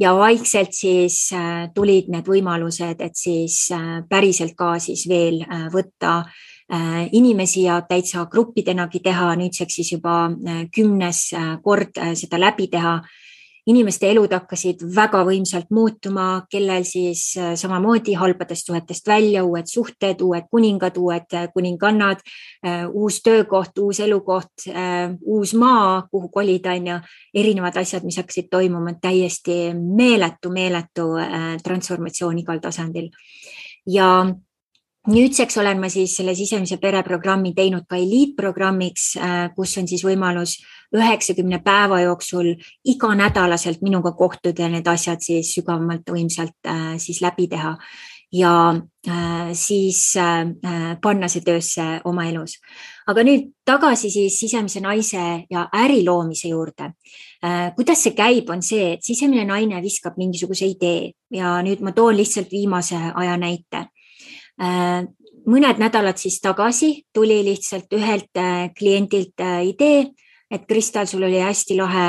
ja 0.00 0.14
vaikselt 0.16 0.72
siis 0.72 1.26
äh, 1.36 1.68
tulid 1.74 2.08
need 2.10 2.28
võimalused, 2.28 3.02
et 3.02 3.18
siis 3.18 3.68
päriselt 4.08 4.56
ka 4.56 4.78
siis 4.80 5.04
veel 5.10 5.44
võtta 5.74 6.22
Äh, 6.22 6.51
inimesi 7.12 7.62
ja 7.62 7.80
täitsa 7.88 8.26
gruppidenagi 8.26 9.00
teha, 9.04 9.34
nüüdseks 9.36 9.74
siis 9.80 9.92
juba 9.92 10.24
äh, 10.30 10.62
kümnes 10.74 11.28
äh, 11.36 11.58
kord 11.62 12.00
seda 12.14 12.40
läbi 12.40 12.68
teha. 12.72 13.02
inimeste 13.66 14.08
elud 14.10 14.32
hakkasid 14.34 14.80
väga 14.96 15.20
võimsalt 15.22 15.68
muutuma, 15.70 16.42
kellel 16.50 16.82
siis 16.82 17.20
samamoodi 17.54 18.16
halbadest 18.18 18.66
suhetest 18.66 19.06
välja, 19.06 19.44
uued 19.46 19.70
suhted, 19.70 20.18
uued 20.20 20.48
kuningad, 20.50 20.98
uued 20.98 21.36
kuningannad, 21.54 22.18
uus 22.90 23.20
töökoht, 23.22 23.78
uus 23.78 24.00
elukoht, 24.00 24.66
uus 25.22 25.54
maa, 25.54 26.02
kuhu 26.10 26.28
kolida, 26.28 26.74
on 26.74 26.86
ju, 26.90 26.98
erinevad 27.34 27.78
asjad, 27.78 28.02
mis 28.02 28.18
hakkasid 28.18 28.50
toimuma, 28.50 28.96
täiesti 28.98 29.76
meeletu, 29.78 30.50
meeletu 30.50 31.06
transformatsioon 31.62 32.42
igal 32.42 32.58
tasandil. 32.58 33.12
Ja 33.86 34.26
nüüdseks 35.10 35.56
olen 35.58 35.80
ma 35.82 35.88
siis 35.90 36.14
selle 36.16 36.34
sisemise 36.38 36.78
pere 36.82 37.02
programmi 37.02 37.52
teinud 37.56 37.88
ka 37.90 37.98
eliitprogrammiks, 37.98 39.08
äh, 39.18 39.50
kus 39.56 39.74
on 39.80 39.88
siis 39.90 40.04
võimalus 40.06 40.60
üheksakümne 40.94 41.58
päeva 41.64 42.02
jooksul 42.04 42.52
iganädalaselt 42.86 43.82
minuga 43.82 44.12
kohtuda 44.14 44.66
ja 44.66 44.70
need 44.70 44.86
asjad 44.86 45.22
siis 45.24 45.54
sügavamalt 45.56 46.06
võimsalt 46.06 46.54
äh, 46.70 46.94
siis 47.02 47.22
läbi 47.24 47.48
teha 47.50 47.74
ja 48.32 48.52
äh, 49.08 49.50
siis 49.58 50.14
panna 51.02 51.28
see 51.28 51.42
töösse 51.44 51.86
oma 52.08 52.28
elus. 52.30 52.60
aga 53.06 53.24
nüüd 53.26 53.50
tagasi 53.66 54.10
siis 54.10 54.38
sisemise 54.38 54.80
naise 54.80 55.42
ja 55.50 55.64
äri 55.74 56.04
loomise 56.06 56.48
juurde. 56.48 56.92
kuidas 57.74 58.04
see 58.04 58.14
käib, 58.14 58.50
on 58.50 58.62
see, 58.62 58.92
et 58.94 59.02
sisemine 59.02 59.44
naine 59.44 59.82
viskab 59.82 60.14
mingisuguse 60.16 60.66
idee 60.66 61.10
ja 61.30 61.58
nüüd 61.62 61.82
ma 61.82 61.92
toon 61.92 62.16
lihtsalt 62.16 62.52
viimase 62.52 62.96
aja 62.96 63.36
näite 63.36 63.88
mõned 64.60 65.80
nädalad 65.80 66.18
siis 66.20 66.40
tagasi 66.40 67.04
tuli 67.14 67.40
lihtsalt 67.44 67.92
ühelt 67.96 68.36
äh, 68.38 68.70
kliendilt 68.78 69.40
äh, 69.40 69.62
idee, 69.66 70.06
et 70.52 70.66
Kristal, 70.68 71.06
sul 71.06 71.24
oli 71.24 71.40
hästi 71.40 71.78
lahe 71.78 72.08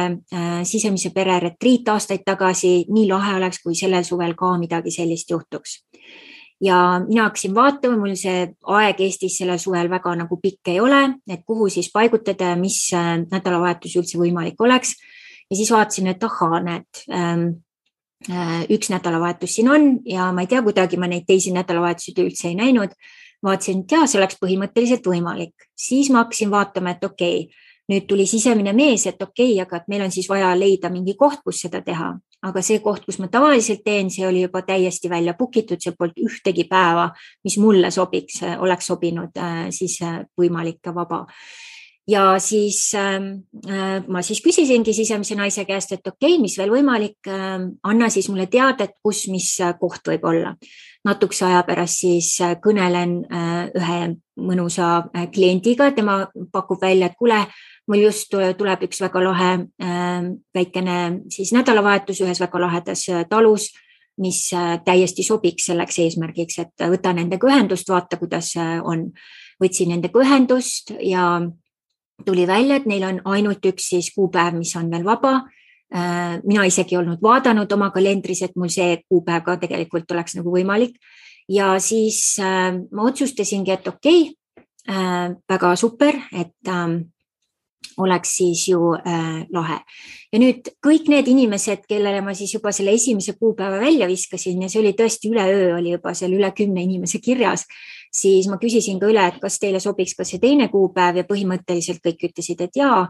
sisemise 0.67 1.13
pere 1.15 1.37
retriit 1.39 1.87
aastaid 1.87 2.25
tagasi, 2.27 2.83
nii 2.91 3.05
lahe 3.07 3.37
oleks, 3.37 3.61
kui 3.63 3.71
sellel 3.71 4.03
suvel 4.03 4.33
ka 4.35 4.57
midagi 4.59 4.91
sellist 4.91 5.31
juhtuks. 5.31 5.77
ja 6.61 6.99
mina 7.07 7.23
hakkasin 7.23 7.55
vaatama, 7.55 7.97
mul 7.97 8.17
see 8.19 8.49
aeg 8.75 8.99
Eestis 8.99 9.37
sellel 9.39 9.59
suvel 9.63 9.87
väga 9.89 10.15
nagu 10.19 10.39
pikk 10.43 10.73
ei 10.75 10.79
ole, 10.83 11.01
et 11.29 11.45
kuhu 11.47 11.69
siis 11.69 11.87
paigutada 11.93 12.51
ja 12.51 12.59
mis 12.59 12.89
nädalavahetus 13.31 13.95
üldse 13.95 14.19
võimalik 14.19 14.59
oleks. 14.59 14.97
ja 15.49 15.55
siis 15.55 15.71
vaatasin, 15.71 16.11
et 16.11 16.23
ahaa, 16.23 16.59
näed 16.59 17.05
ähm, 17.15 17.47
Äh, 17.47 17.72
üks 18.71 18.89
nädalavahetus 18.93 19.57
siin 19.57 19.69
on 19.69 19.89
ja 20.05 20.31
ma 20.31 20.45
ei 20.45 20.47
tea, 20.47 20.61
kuidagi 20.63 20.97
ma 20.97 21.09
neid 21.11 21.25
teisi 21.27 21.51
nädalavahetusi 21.55 22.15
üldse 22.23 22.47
ei 22.47 22.55
näinud. 22.55 22.95
vaatasin, 23.43 23.81
et 23.83 23.91
jaa, 23.91 24.05
see 24.07 24.19
oleks 24.21 24.37
põhimõtteliselt 24.39 25.03
võimalik, 25.03 25.65
siis 25.75 26.07
ma 26.13 26.21
hakkasin 26.21 26.51
vaatama, 26.51 26.93
et 26.95 27.03
okei 27.03 27.39
okay,, 27.41 27.63
nüüd 27.91 28.05
tuli 28.07 28.23
sisemine 28.25 28.71
mees, 28.73 29.03
et 29.09 29.21
okei 29.21 29.57
okay,, 29.57 29.65
aga 29.65 29.81
et 29.81 29.89
meil 29.91 30.05
on 30.05 30.13
siis 30.15 30.29
vaja 30.31 30.53
leida 30.55 30.87
mingi 30.89 31.17
koht, 31.19 31.41
kus 31.43 31.59
seda 31.65 31.81
teha, 31.83 32.13
aga 32.47 32.63
see 32.63 32.79
koht, 32.83 33.03
kus 33.03 33.19
ma 33.19 33.27
tavaliselt 33.31 33.83
teen, 33.83 34.07
see 34.13 34.23
oli 34.27 34.45
juba 34.45 34.61
täiesti 34.63 35.11
välja 35.11 35.35
book 35.35 35.59
itud, 35.59 35.83
seal 35.83 35.97
polnud 35.99 36.23
ühtegi 36.23 36.63
päeva, 36.69 37.09
mis 37.43 37.59
mulle 37.59 37.91
sobiks, 37.91 38.39
oleks 38.63 38.87
sobinud 38.87 39.35
äh, 39.35 39.67
siis 39.75 39.99
äh, 40.07 40.21
võimalik 40.39 40.79
ja 40.85 40.95
vaba 40.95 41.25
ja 42.07 42.39
siis 42.39 42.91
ähm, 42.95 43.23
äh, 43.69 44.03
ma 44.07 44.21
siis 44.21 44.41
küsisingi 44.43 44.93
sisemise 44.93 45.35
naise 45.39 45.65
käest, 45.65 45.91
et 45.91 46.07
okei 46.07 46.33
okay,, 46.33 46.41
mis 46.41 46.57
veel 46.59 46.71
võimalik 46.73 47.29
äh,, 47.31 47.59
anna 47.83 48.09
siis 48.11 48.27
mulle 48.29 48.47
teada, 48.51 48.87
et 48.87 48.97
kus, 49.03 49.27
mis 49.31 49.55
äh, 49.63 49.75
koht 49.79 50.07
võib 50.07 50.25
olla. 50.27 50.55
natukese 51.03 51.45
aja 51.45 51.63
pärast 51.67 52.03
siis 52.03 52.35
äh, 52.41 52.55
kõnelen 52.63 53.23
äh, 53.27 53.69
ühe 53.79 54.01
mõnusa 54.39 54.89
äh, 55.15 55.29
kliendiga, 55.31 55.91
tema 55.91 56.27
pakub 56.51 56.81
välja, 56.81 57.07
et 57.07 57.17
kuule, 57.19 57.39
mul 57.87 58.03
just 58.03 58.35
tuleb 58.57 58.83
üks 58.83 59.01
väga 59.01 59.23
lahe 59.23 59.53
äh, 59.63 60.27
väikene 60.55 60.99
siis 61.29 61.53
nädalavahetus 61.55 62.21
ühes 62.21 62.43
väga 62.43 62.59
lahedas 62.67 63.07
talus 63.29 63.71
mis 64.17 64.51
täiesti 64.85 65.23
sobiks 65.25 65.71
selleks 65.71 65.97
eesmärgiks, 66.03 66.59
et 66.61 66.83
võta 66.85 67.15
nendega 67.17 67.47
ühendust, 67.49 67.87
vaata, 67.89 68.19
kuidas 68.21 68.51
on. 68.83 69.07
võtsin 69.61 69.89
nendega 69.89 70.19
ühendust 70.21 70.91
ja 71.01 71.39
tuli 72.25 72.47
välja, 72.47 72.77
et 72.79 72.87
neil 72.89 73.03
on 73.07 73.21
ainult 73.35 73.65
üks 73.65 73.89
siis 73.93 74.11
kuupäev, 74.15 74.57
mis 74.57 74.75
on 74.79 74.91
veel 74.91 75.05
vaba. 75.07 75.41
Äh, 75.93 76.39
mina 76.43 76.65
isegi 76.65 76.95
ei 76.95 77.01
olnud 77.01 77.21
vaadanud 77.21 77.71
oma 77.71 77.91
kalendris, 77.93 78.41
et 78.41 78.55
mul 78.55 78.71
see 78.73 78.97
kuupäev 79.09 79.43
ka 79.45 79.57
tegelikult 79.61 80.11
oleks 80.11 80.39
nagu 80.39 80.53
võimalik. 80.53 80.95
ja 81.49 81.75
siis 81.79 82.39
äh, 82.39 82.71
ma 82.91 83.09
otsustasingi, 83.09 83.71
et 83.71 83.87
okei 83.87 84.21
okay,, 84.31 84.65
äh, 84.89 85.35
väga 85.49 85.75
super, 85.75 86.15
et 86.31 86.73
oleks 87.97 88.37
siis 88.37 88.67
ju 88.67 88.93
äh, 88.95 89.45
lahe. 89.53 89.79
ja 90.33 90.39
nüüd 90.41 90.69
kõik 90.83 91.09
need 91.11 91.27
inimesed, 91.29 91.85
kellele 91.89 92.23
ma 92.25 92.33
siis 92.37 92.53
juba 92.55 92.71
selle 92.73 92.95
esimese 92.97 93.35
kuupäeva 93.37 93.79
välja 93.83 94.07
viskasin 94.09 94.63
ja 94.65 94.69
see 94.71 94.81
oli 94.81 94.95
tõesti 94.97 95.29
üleöö 95.29 95.75
oli 95.77 95.93
juba 95.93 96.15
seal 96.17 96.33
üle 96.33 96.49
kümne 96.57 96.83
inimese 96.83 97.21
kirjas, 97.21 97.67
siis 98.13 98.47
ma 98.49 98.59
küsisin 98.61 98.99
ka 99.01 99.09
üle, 99.09 99.23
et 99.27 99.39
kas 99.41 99.57
teile 99.61 99.81
sobiks 99.83 100.13
ka 100.17 100.25
see 100.27 100.41
teine 100.41 100.69
kuupäev 100.71 101.21
ja 101.21 101.25
põhimõtteliselt 101.29 102.03
kõik 102.03 102.27
ütlesid, 102.29 102.61
et 102.61 102.77
jaa. 102.77 103.07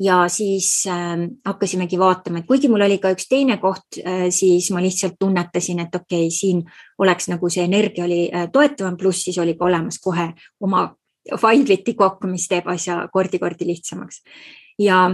ja 0.00 0.16
siis 0.28 0.84
äh, 0.92 1.28
hakkasimegi 1.44 1.98
vaatama, 1.98 2.40
et 2.40 2.48
kuigi 2.48 2.68
mul 2.68 2.84
oli 2.84 2.98
ka 3.00 3.12
üks 3.14 3.28
teine 3.28 3.58
koht 3.60 4.00
äh,, 4.02 4.28
siis 4.30 4.70
ma 4.72 4.82
lihtsalt 4.84 5.16
tunnetasin, 5.20 5.80
et 5.84 5.94
okei 5.94 6.26
okay,, 6.26 6.34
siin 6.34 6.64
oleks 6.98 7.28
nagu 7.32 7.48
see 7.52 7.64
energia 7.64 8.04
oli 8.04 8.26
äh, 8.32 8.48
toetavam, 8.52 8.96
pluss 8.96 9.24
siis 9.28 9.38
oli 9.38 9.56
ka 9.56 9.68
olemas 9.68 10.00
kohe 10.02 10.32
oma 10.60 10.88
Findliti 11.26 11.96
kokk, 11.98 12.22
mis 12.30 12.44
teeb 12.46 12.68
asja 12.70 13.00
kordi-kordi 13.10 13.66
lihtsamaks. 13.66 14.20
ja 14.78 15.08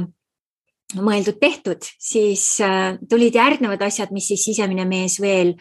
mõeldud-tehtud, 0.92 1.86
siis 1.98 2.44
äh, 2.60 2.98
tulid 3.08 3.34
järgnevad 3.34 3.82
asjad, 3.86 4.12
mis 4.12 4.28
siis 4.28 4.44
sisemine 4.50 4.84
mees 4.88 5.18
veel 5.22 5.54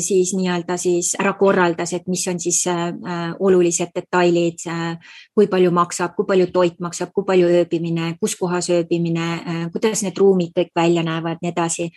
siis 0.00 0.30
nii-öelda 0.36 0.76
siis 0.80 1.10
ära 1.20 1.34
korraldas, 1.36 1.92
et 1.92 2.06
mis 2.08 2.22
on 2.30 2.40
siis 2.40 2.62
äh, 2.70 2.86
olulised 3.38 3.92
detailid, 3.94 4.64
kui 5.34 5.46
palju 5.46 5.70
maksab, 5.70 6.14
kui 6.16 6.24
palju 6.28 6.46
toit 6.52 6.78
maksab, 6.80 7.12
kui 7.12 7.26
palju 7.28 7.50
ööbimine, 7.60 8.14
kus 8.20 8.36
kohas 8.40 8.70
ööbimine, 8.72 9.28
kuidas 9.72 10.02
need 10.06 10.16
ruumid 10.16 10.54
kõik 10.56 10.72
välja 10.76 11.04
näevad, 11.04 11.42
nii 11.42 11.52
edasi. 11.52 11.90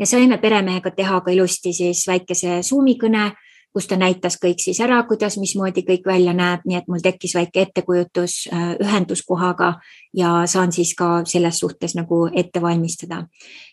ja 0.00 0.06
saime 0.06 0.38
peremehega 0.38 0.90
teha 0.90 1.20
ka 1.20 1.30
ilusti 1.30 1.72
siis 1.76 2.06
väikese 2.08 2.62
Zoomi 2.62 2.96
kõne 2.96 3.30
kus 3.72 3.86
ta 3.86 3.96
näitas 3.96 4.36
kõik 4.42 4.62
siis 4.62 4.80
ära, 4.82 4.98
kuidas, 5.06 5.36
mismoodi 5.38 5.84
kõik 5.86 6.06
välja 6.06 6.34
näeb, 6.34 6.64
nii 6.66 6.78
et 6.80 6.88
mul 6.90 7.02
tekkis 7.02 7.36
väike 7.38 7.66
ettekujutus 7.68 8.36
äh, 8.52 8.72
ühenduskohaga 8.82 9.74
ja 10.16 10.40
saan 10.50 10.72
siis 10.74 10.94
ka 10.98 11.22
selles 11.24 11.60
suhtes 11.62 11.94
nagu 11.94 12.24
ette 12.34 12.62
valmistada. 12.62 13.26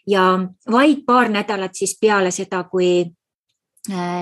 ja 0.07 0.27
vaid 0.71 1.05
paar 1.05 1.29
nädalat 1.29 1.75
siis 1.75 1.97
peale 2.01 2.31
seda, 2.31 2.63
kui 2.63 3.07
Äh, 3.07 3.26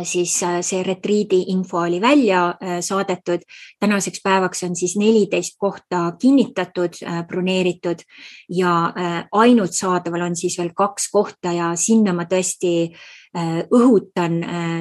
siis 0.04 0.44
äh, 0.44 0.60
see 0.62 0.84
retriidi 0.84 1.42
info 1.54 1.80
oli 1.84 2.02
välja 2.02 2.48
äh, 2.50 2.80
saadetud. 2.82 3.42
tänaseks 3.80 4.22
päevaks 4.24 4.64
on 4.64 4.76
siis 4.76 4.96
neliteist 4.98 5.56
kohta 5.58 6.14
kinnitatud, 6.22 6.94
broneeritud 7.28 8.00
ja 8.50 8.94
ainult 9.32 9.74
saadaval 9.74 10.22
on 10.22 10.36
siis 10.36 10.58
veel 10.58 10.72
kaks 10.76 11.10
kohta 11.12 11.52
ja 11.52 11.76
sinna 11.76 12.14
ma 12.14 12.24
tõesti 12.24 12.92
õhutan 13.76 14.38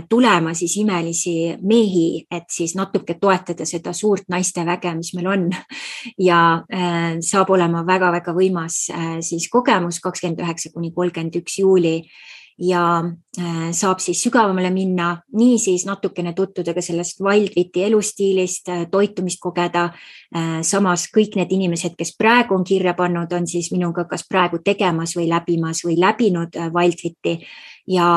tulema 0.08 0.52
siis 0.54 0.76
imelisi 0.78 1.56
mehi, 1.62 2.24
et 2.30 2.46
siis 2.50 2.76
natuke 2.78 3.16
toetada 3.20 3.66
seda 3.66 3.92
suurt 3.92 4.28
naisteväge, 4.28 4.94
mis 4.94 5.10
meil 5.14 5.26
on. 5.26 5.48
ja 6.18 6.38
saab 7.20 7.50
olema 7.50 7.82
väga-väga 7.86 8.32
võimas 8.36 8.86
siis 9.20 9.48
kogemus 9.50 9.98
kakskümmend 10.00 10.44
üheksa 10.46 10.70
kuni 10.74 10.92
kolmkümmend 10.94 11.42
üks 11.42 11.58
juuli 11.58 11.96
ja 12.58 13.02
äh, 13.38 13.72
saab 13.72 13.98
siis 13.98 14.22
sügavamale 14.22 14.70
minna, 14.70 15.16
niisiis 15.34 15.86
natukene 15.86 16.32
tutvuda 16.34 16.74
ka 16.74 16.82
sellest 16.82 17.20
Wildwiti 17.20 17.82
elustiilist, 17.84 18.68
äh, 18.68 18.86
toitumist 18.90 19.40
kogeda. 19.42 19.88
Äh, 20.34 20.60
samas 20.62 21.08
kõik 21.14 21.34
need 21.38 21.52
inimesed, 21.52 21.96
kes 21.98 22.14
praegu 22.18 22.54
on 22.54 22.64
kirja 22.64 22.94
pannud, 22.94 23.32
on 23.32 23.48
siis 23.50 23.72
minuga 23.74 24.06
kas 24.10 24.26
praegu 24.28 24.62
tegemas 24.64 25.16
või 25.18 25.28
läbimas 25.30 25.82
või 25.86 25.98
läbinud 25.98 26.54
Wildwiti 26.74 27.40
ja 27.90 28.08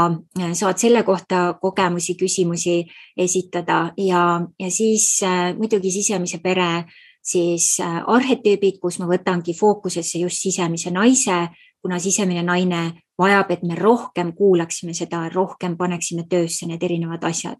saad 0.55 0.77
selle 0.79 1.01
kohta 1.03 1.57
kogemusi, 1.61 2.15
küsimusi 2.15 2.77
esitada 3.17 3.91
ja, 3.99 4.21
ja 4.59 4.69
siis 4.71 5.19
muidugi 5.57 5.91
sisemise 5.91 6.39
pere 6.39 6.85
siis 7.27 7.73
arhetüübid, 7.83 8.77
kus 8.79 9.01
ma 9.01 9.09
võtangi 9.09 9.51
fookusesse 9.57 10.21
just 10.21 10.39
sisemise 10.39 10.93
naise, 10.95 11.49
kuna 11.81 11.99
sisemine 11.99 12.43
naine 12.43 12.91
vajab, 13.17 13.51
et 13.51 13.63
me 13.63 13.75
rohkem 13.75 14.33
kuulaksime 14.33 14.93
seda, 14.93 15.29
rohkem 15.33 15.77
paneksime 15.77 16.27
töösse 16.29 16.67
need 16.67 16.83
erinevad 16.83 17.23
asjad. 17.23 17.57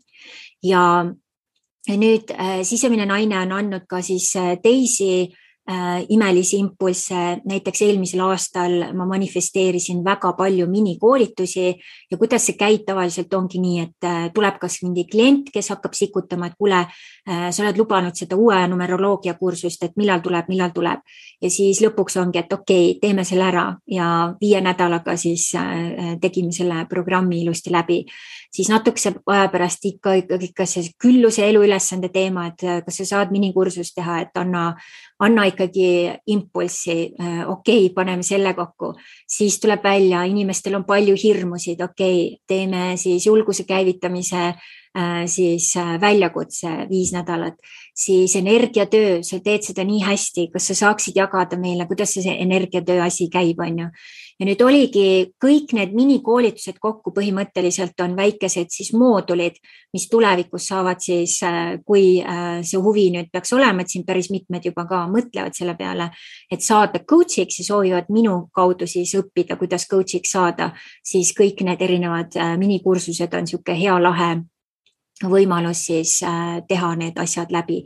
ja 0.63 1.05
nüüd 1.87 2.31
äh, 2.31 2.63
sisemine 2.63 3.05
naine 3.05 3.39
on 3.39 3.51
andnud 3.51 3.85
ka 3.87 4.01
siis 4.01 4.35
äh, 4.35 4.57
teisi 4.63 5.29
Äh, 5.69 6.05
imelisi 6.09 6.57
impulsse. 6.57 7.41
näiteks 7.43 7.81
eelmisel 7.81 8.21
aastal 8.23 8.93
ma 8.95 9.05
manifesteerisin 9.05 9.99
väga 10.03 10.31
palju 10.33 10.63
minikoolitusi 10.71 11.75
ja 12.11 12.17
kuidas 12.17 12.45
see 12.47 12.55
käib 12.55 12.85
tavaliselt 12.87 13.33
ongi 13.35 13.59
nii, 13.59 13.81
et 13.83 14.07
tuleb 14.33 14.61
kas 14.61 14.77
mingi 14.85 15.03
klient, 15.11 15.49
kes 15.51 15.67
hakkab 15.73 15.91
sikutama, 15.91 16.47
et 16.47 16.55
kuule, 16.55 16.79
sa 17.27 17.63
oled 17.63 17.77
lubanud 17.77 18.15
seda 18.15 18.37
uue 18.39 18.57
numeroloogia 18.71 19.33
kursust, 19.39 19.81
et 19.83 19.97
millal 19.99 20.21
tuleb, 20.23 20.47
millal 20.47 20.71
tuleb. 20.71 21.01
ja 21.41 21.49
siis 21.53 21.81
lõpuks 21.83 22.15
ongi, 22.21 22.39
et 22.39 22.53
okei 22.53 22.91
okay,, 22.91 22.99
teeme 23.01 23.23
selle 23.27 23.43
ära. 23.45 23.65
Ja 23.91 24.33
viie 24.41 24.61
nädalaga 24.63 25.17
siis 25.17 25.51
tegime 26.21 26.51
selle 26.55 26.85
programmi 26.89 27.41
ilusti 27.43 27.71
läbi. 27.71 28.05
Siis 28.53 28.69
natukese 28.71 29.11
aja 29.27 29.49
pärast 29.51 29.85
ikka 29.85 30.13
ikkagi 30.23 30.49
ka 30.55 30.65
see 30.65 30.93
külluse 31.03 31.43
eluülesande 31.49 32.09
teema, 32.09 32.47
et 32.47 32.63
kas 32.85 33.01
sa 33.01 33.05
saad 33.05 33.35
minikursust 33.35 33.93
teha, 33.99 34.21
et 34.23 34.39
anna, 34.39 34.71
anna 35.19 35.45
ikkagi 35.51 36.15
impulssi, 36.33 36.97
okei 37.19 37.83
okay,, 37.85 37.93
paneme 37.93 38.23
selle 38.23 38.55
kokku, 38.57 38.93
siis 39.27 39.59
tuleb 39.59 39.83
välja, 39.83 40.23
inimestel 40.23 40.79
on 40.79 40.87
palju 40.87 41.19
hirmusid, 41.21 41.83
okei 41.83 42.23
okay,, 42.23 42.41
teeme 42.47 42.95
siis 42.97 43.27
julguse 43.27 43.67
käivitamise 43.67 44.43
äh, 44.47 44.73
siis 45.27 45.75
äh, 45.77 45.95
väljakutse 46.01 46.69
viis 46.89 47.11
nädalat, 47.13 47.53
siis 47.95 48.35
energiatöö, 48.35 49.19
sa 49.23 49.39
teed 49.43 49.65
seda 49.65 49.83
nii 49.85 50.03
hästi, 50.05 50.47
kas 50.53 50.71
sa 50.71 50.75
saaksid 50.77 51.17
jagada 51.17 51.57
meile, 51.59 51.85
kuidas 51.89 52.15
see 52.17 52.33
energiatöö 52.41 53.03
asi 53.05 53.29
käib, 53.33 53.59
on 53.61 53.83
ju? 53.83 53.89
Ja 54.37 54.45
nüüd 54.45 54.61
oligi 54.61 55.05
kõik 55.41 55.71
need 55.73 55.95
minikoolitused 55.97 56.77
kokku 56.81 57.09
põhimõtteliselt 57.15 57.97
on 58.05 58.13
väikesed 58.17 58.69
siis 58.69 58.91
moodulid, 58.93 59.57
mis 59.97 60.05
tulevikus 60.11 60.67
saavad 60.69 61.01
siis, 61.01 61.39
äh, 61.45 61.79
kui 61.85 62.19
äh, 62.21 62.59
see 62.61 62.81
huvi 62.81 63.07
nüüd 63.15 63.31
peaks 63.33 63.53
olema, 63.57 63.81
et 63.81 63.93
siin 63.93 64.05
päris 64.05 64.29
mitmed 64.33 64.65
juba 64.69 64.85
ka 64.89 65.05
mõtlevad 65.09 65.57
selle 65.57 65.73
peale, 65.79 66.11
et 66.51 66.61
saada 66.61 67.01
coach'iks 67.01 67.63
ja 67.63 67.65
soovivad 67.71 68.13
minu 68.13 68.43
kaudu 68.53 68.85
siis 68.85 69.15
õppida, 69.17 69.57
kuidas 69.57 69.87
coach'iks 69.89 70.37
saada, 70.37 70.69
siis 71.01 71.33
kõik 71.37 71.65
need 71.65 71.81
erinevad 71.81 72.37
äh, 72.37 72.53
minikursused 72.61 73.33
on 73.33 73.49
niisugune 73.49 73.79
hea 73.81 73.97
lahe 74.01 74.31
võimalus 75.23 75.85
siis 75.87 76.19
äh, 76.25 76.61
teha 76.67 76.93
need 76.99 77.17
asjad 77.19 77.51
läbi. 77.51 77.83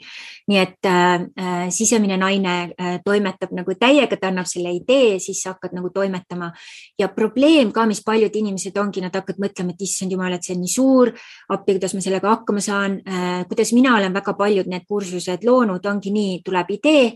nii 0.47 0.57
et 0.59 0.85
äh, 0.85 1.21
äh, 1.39 1.69
sisemine 1.69 2.17
naine 2.17 2.73
äh, 2.73 2.99
toimetab 3.05 3.53
nagu 3.55 3.75
täiega, 3.79 4.17
ta 4.17 4.27
annab 4.27 4.49
selle 4.49 4.73
idee, 4.75 5.19
siis 5.19 5.41
sa 5.43 5.53
hakkad 5.53 5.73
nagu 5.77 5.89
toimetama 5.93 6.51
ja 6.99 7.07
probleem 7.07 7.71
ka, 7.71 7.85
mis 7.85 8.03
paljud 8.03 8.35
inimesed 8.35 8.77
ongi, 8.77 9.01
nad 9.01 9.15
hakkavad 9.15 9.39
mõtlema, 9.39 9.71
et 9.71 9.81
issand 9.87 10.11
jumal, 10.11 10.33
et 10.33 10.43
see 10.43 10.55
on 10.55 10.63
nii 10.65 10.75
suur, 10.75 11.13
appi, 11.49 11.77
kuidas 11.77 11.95
ma 11.95 12.03
sellega 12.03 12.35
hakkama 12.35 12.61
saan 12.61 13.01
äh,. 13.07 13.43
kuidas 13.47 13.73
mina 13.73 13.95
olen 13.95 14.13
väga 14.13 14.33
paljud 14.33 14.67
need 14.67 14.87
kursused 14.87 15.45
loonud, 15.47 15.85
ongi 15.85 16.11
nii, 16.11 16.39
tuleb 16.45 16.79
idee 16.79 17.11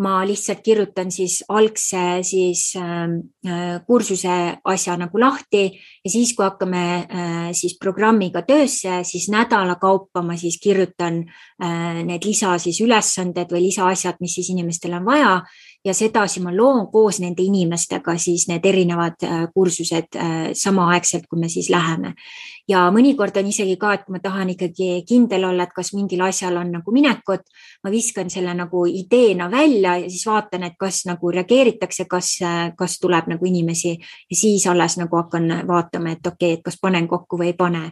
ma 0.00 0.20
lihtsalt 0.24 0.62
kirjutan 0.64 1.10
siis 1.12 1.40
algse 1.52 2.22
siis 2.26 2.72
ähm, 2.80 3.16
äh, 3.46 3.80
kursuse 3.86 4.36
asja 4.64 4.96
nagu 5.00 5.20
lahti 5.20 5.64
ja 6.04 6.10
siis, 6.10 6.32
kui 6.36 6.46
hakkame 6.46 6.84
äh, 7.04 7.50
siis 7.56 7.76
programmiga 7.80 8.42
töösse, 8.48 9.02
siis 9.04 9.28
nädala 9.32 9.76
kaupa 9.80 10.22
ma 10.24 10.38
siis 10.40 10.56
kirjutan 10.62 11.22
äh, 11.62 12.00
need 12.04 12.24
lisa 12.24 12.56
siis 12.58 12.80
ülesanded 12.84 13.52
või 13.52 13.66
lisaasjad, 13.68 14.20
mis 14.24 14.38
siis 14.38 14.52
inimestel 14.54 14.96
on 14.96 15.08
vaja 15.08 15.34
ja 15.84 15.94
sedasi 15.94 16.40
ma 16.44 16.52
loon 16.56 16.86
koos 16.92 17.20
nende 17.20 17.42
inimestega 17.42 18.16
siis 18.20 18.46
need 18.50 18.64
erinevad 18.68 19.24
äh, 19.24 19.44
kursused 19.54 20.16
äh, 20.16 20.50
samaaegselt, 20.52 21.24
kui 21.30 21.40
me 21.40 21.48
siis 21.48 21.70
läheme. 21.70 22.14
ja 22.68 22.84
mõnikord 22.94 23.34
on 23.40 23.48
isegi 23.50 23.76
ka, 23.80 23.94
et 23.96 24.08
ma 24.12 24.20
tahan 24.22 24.52
ikkagi 24.52 25.02
kindel 25.08 25.48
olla, 25.48 25.64
et 25.64 25.72
kas 25.74 25.92
mingil 25.96 26.20
asjal 26.22 26.56
on 26.60 26.70
nagu 26.76 26.92
minekut, 26.94 27.42
ma 27.84 27.90
viskan 27.90 28.30
selle 28.30 28.54
nagu 28.54 28.84
ideena 28.86 29.50
välja 29.50 29.96
ja 29.96 30.10
siis 30.10 30.26
vaatan, 30.26 30.68
et 30.68 30.76
kas 30.78 31.02
nagu 31.08 31.32
reageeritakse, 31.32 32.04
kas, 32.04 32.36
äh, 32.44 32.60
kas 32.76 32.98
tuleb 33.00 33.32
nagu 33.32 33.46
inimesi 33.46 33.96
ja 33.96 34.36
siis 34.36 34.66
alles 34.66 34.98
nagu 35.00 35.16
hakkan 35.16 35.66
vaatama, 35.66 36.12
et 36.12 36.26
okei 36.26 36.52
okay,, 36.52 36.58
et 36.60 36.64
kas 36.64 36.78
panen 36.80 37.08
kokku 37.08 37.40
või 37.40 37.54
ei 37.54 37.58
pane 37.58 37.90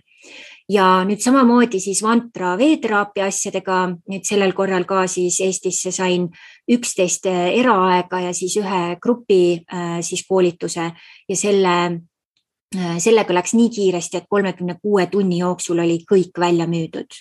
ja 0.68 0.88
nüüd 1.08 1.22
samamoodi 1.24 1.80
siis 1.80 2.02
Vantra 2.04 2.52
veeteraapia 2.60 3.28
asjadega, 3.28 3.80
nüüd 4.10 4.28
sellel 4.28 4.52
korral 4.56 4.84
ka 4.88 5.06
siis 5.10 5.40
Eestisse 5.44 5.92
sain 5.94 6.28
üksteist 6.70 7.26
eh, 7.30 7.48
eraaega 7.60 8.26
ja 8.28 8.36
siis 8.36 8.58
ühe 8.60 8.82
grupi 9.02 9.40
eh, 9.64 9.98
siis 10.04 10.26
koolituse 10.28 10.90
ja 11.28 11.36
selle 11.36 11.74
eh, 12.76 12.98
sellega 13.00 13.32
läks 13.32 13.56
nii 13.56 13.70
kiiresti, 13.72 14.20
et 14.20 14.28
kolmekümne 14.28 14.76
kuue 14.82 15.06
tunni 15.08 15.40
jooksul 15.40 15.80
oli 15.80 16.02
kõik 16.04 16.36
välja 16.40 16.68
müüdud. 16.68 17.16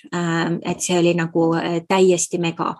et 0.61 0.83
see 0.83 0.99
oli 0.99 1.13
nagu 1.15 1.53
täiesti 1.87 2.37
mega. 2.37 2.75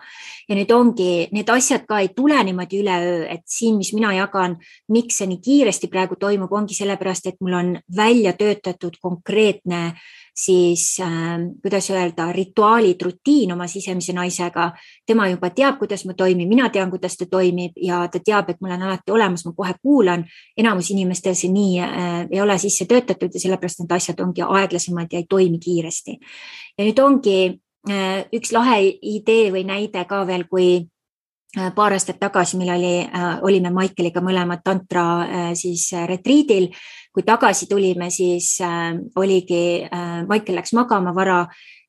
ja 0.50 0.56
nüüd 0.56 0.72
ongi, 0.76 1.30
need 1.32 1.50
asjad 1.50 1.88
ka 1.88 2.02
ei 2.04 2.12
tule 2.16 2.44
niimoodi 2.44 2.84
üleöö, 2.84 3.26
et 3.32 3.48
siin, 3.48 3.78
mis 3.78 3.94
mina 3.94 4.12
jagan, 4.14 4.58
miks 4.92 5.18
see 5.18 5.32
nii 5.32 5.40
kiiresti 5.40 5.88
praegu 5.88 6.20
toimub, 6.20 6.52
ongi 6.52 6.76
sellepärast, 6.76 7.28
et 7.28 7.40
mul 7.40 7.54
on 7.54 7.76
välja 7.96 8.34
töötatud 8.34 9.00
konkreetne 9.00 9.94
siis 10.38 11.00
äh, 11.02 11.08
kuidas 11.62 11.90
öelda, 11.90 12.32
rituaalid, 12.32 13.02
rutiin 13.02 13.52
oma 13.52 13.68
sisemise 13.68 14.14
naisega. 14.14 14.72
tema 15.06 15.28
juba 15.30 15.50
teab, 15.50 15.80
kuidas 15.80 16.06
ma 16.06 16.14
toimin, 16.14 16.48
mina 16.48 16.70
tean, 16.70 16.90
kuidas 16.90 17.18
ta 17.18 17.26
toimib 17.26 17.72
ja 17.82 18.08
ta 18.08 18.20
teab, 18.20 18.50
et 18.50 18.62
ma 18.62 18.68
olen 18.68 18.82
alati 18.82 19.12
olemas, 19.12 19.46
ma 19.46 19.54
kohe 19.58 19.74
kuulan. 19.82 20.26
enamus 20.58 20.92
inimestel 20.92 21.34
see 21.36 21.52
nii 21.52 21.80
äh, 21.80 22.28
ei 22.32 22.42
ole 22.42 22.58
sisse 22.58 22.86
töötatud 22.86 23.34
ja 23.34 23.40
sellepärast 23.40 23.80
need 23.80 23.96
asjad 23.98 24.20
ongi 24.20 24.42
aeglasemad 24.42 25.08
ja 25.12 25.20
ei 25.20 25.26
toimi 25.30 25.60
kiiresti. 25.60 26.20
ja 26.78 26.86
nüüd 26.86 27.02
ongi 27.02 27.40
äh, 27.90 28.26
üks 28.34 28.54
lahe 28.54 28.80
idee 29.02 29.50
või 29.52 29.66
näide 29.66 30.06
ka 30.06 30.28
veel, 30.28 30.46
kui 30.50 30.86
paar 31.76 31.96
aastat 31.96 32.20
tagasi 32.20 32.58
meil 32.58 32.74
oli, 32.76 32.94
äh, 33.06 33.40
olime 33.42 33.72
Maikeliga 33.74 34.22
mõlemad 34.22 34.64
tantra 34.64 35.08
äh, 35.24 35.50
siis 35.58 35.90
retriidil. 36.08 36.70
Kui 37.14 37.26
tagasi 37.26 37.66
tulime, 37.66 38.12
siis 38.14 38.60
äh, 38.62 38.94
oligi 39.18 39.82
äh,, 39.84 40.22
Maicel 40.28 40.60
läks 40.60 40.76
magama 40.78 41.16
vara 41.16 41.40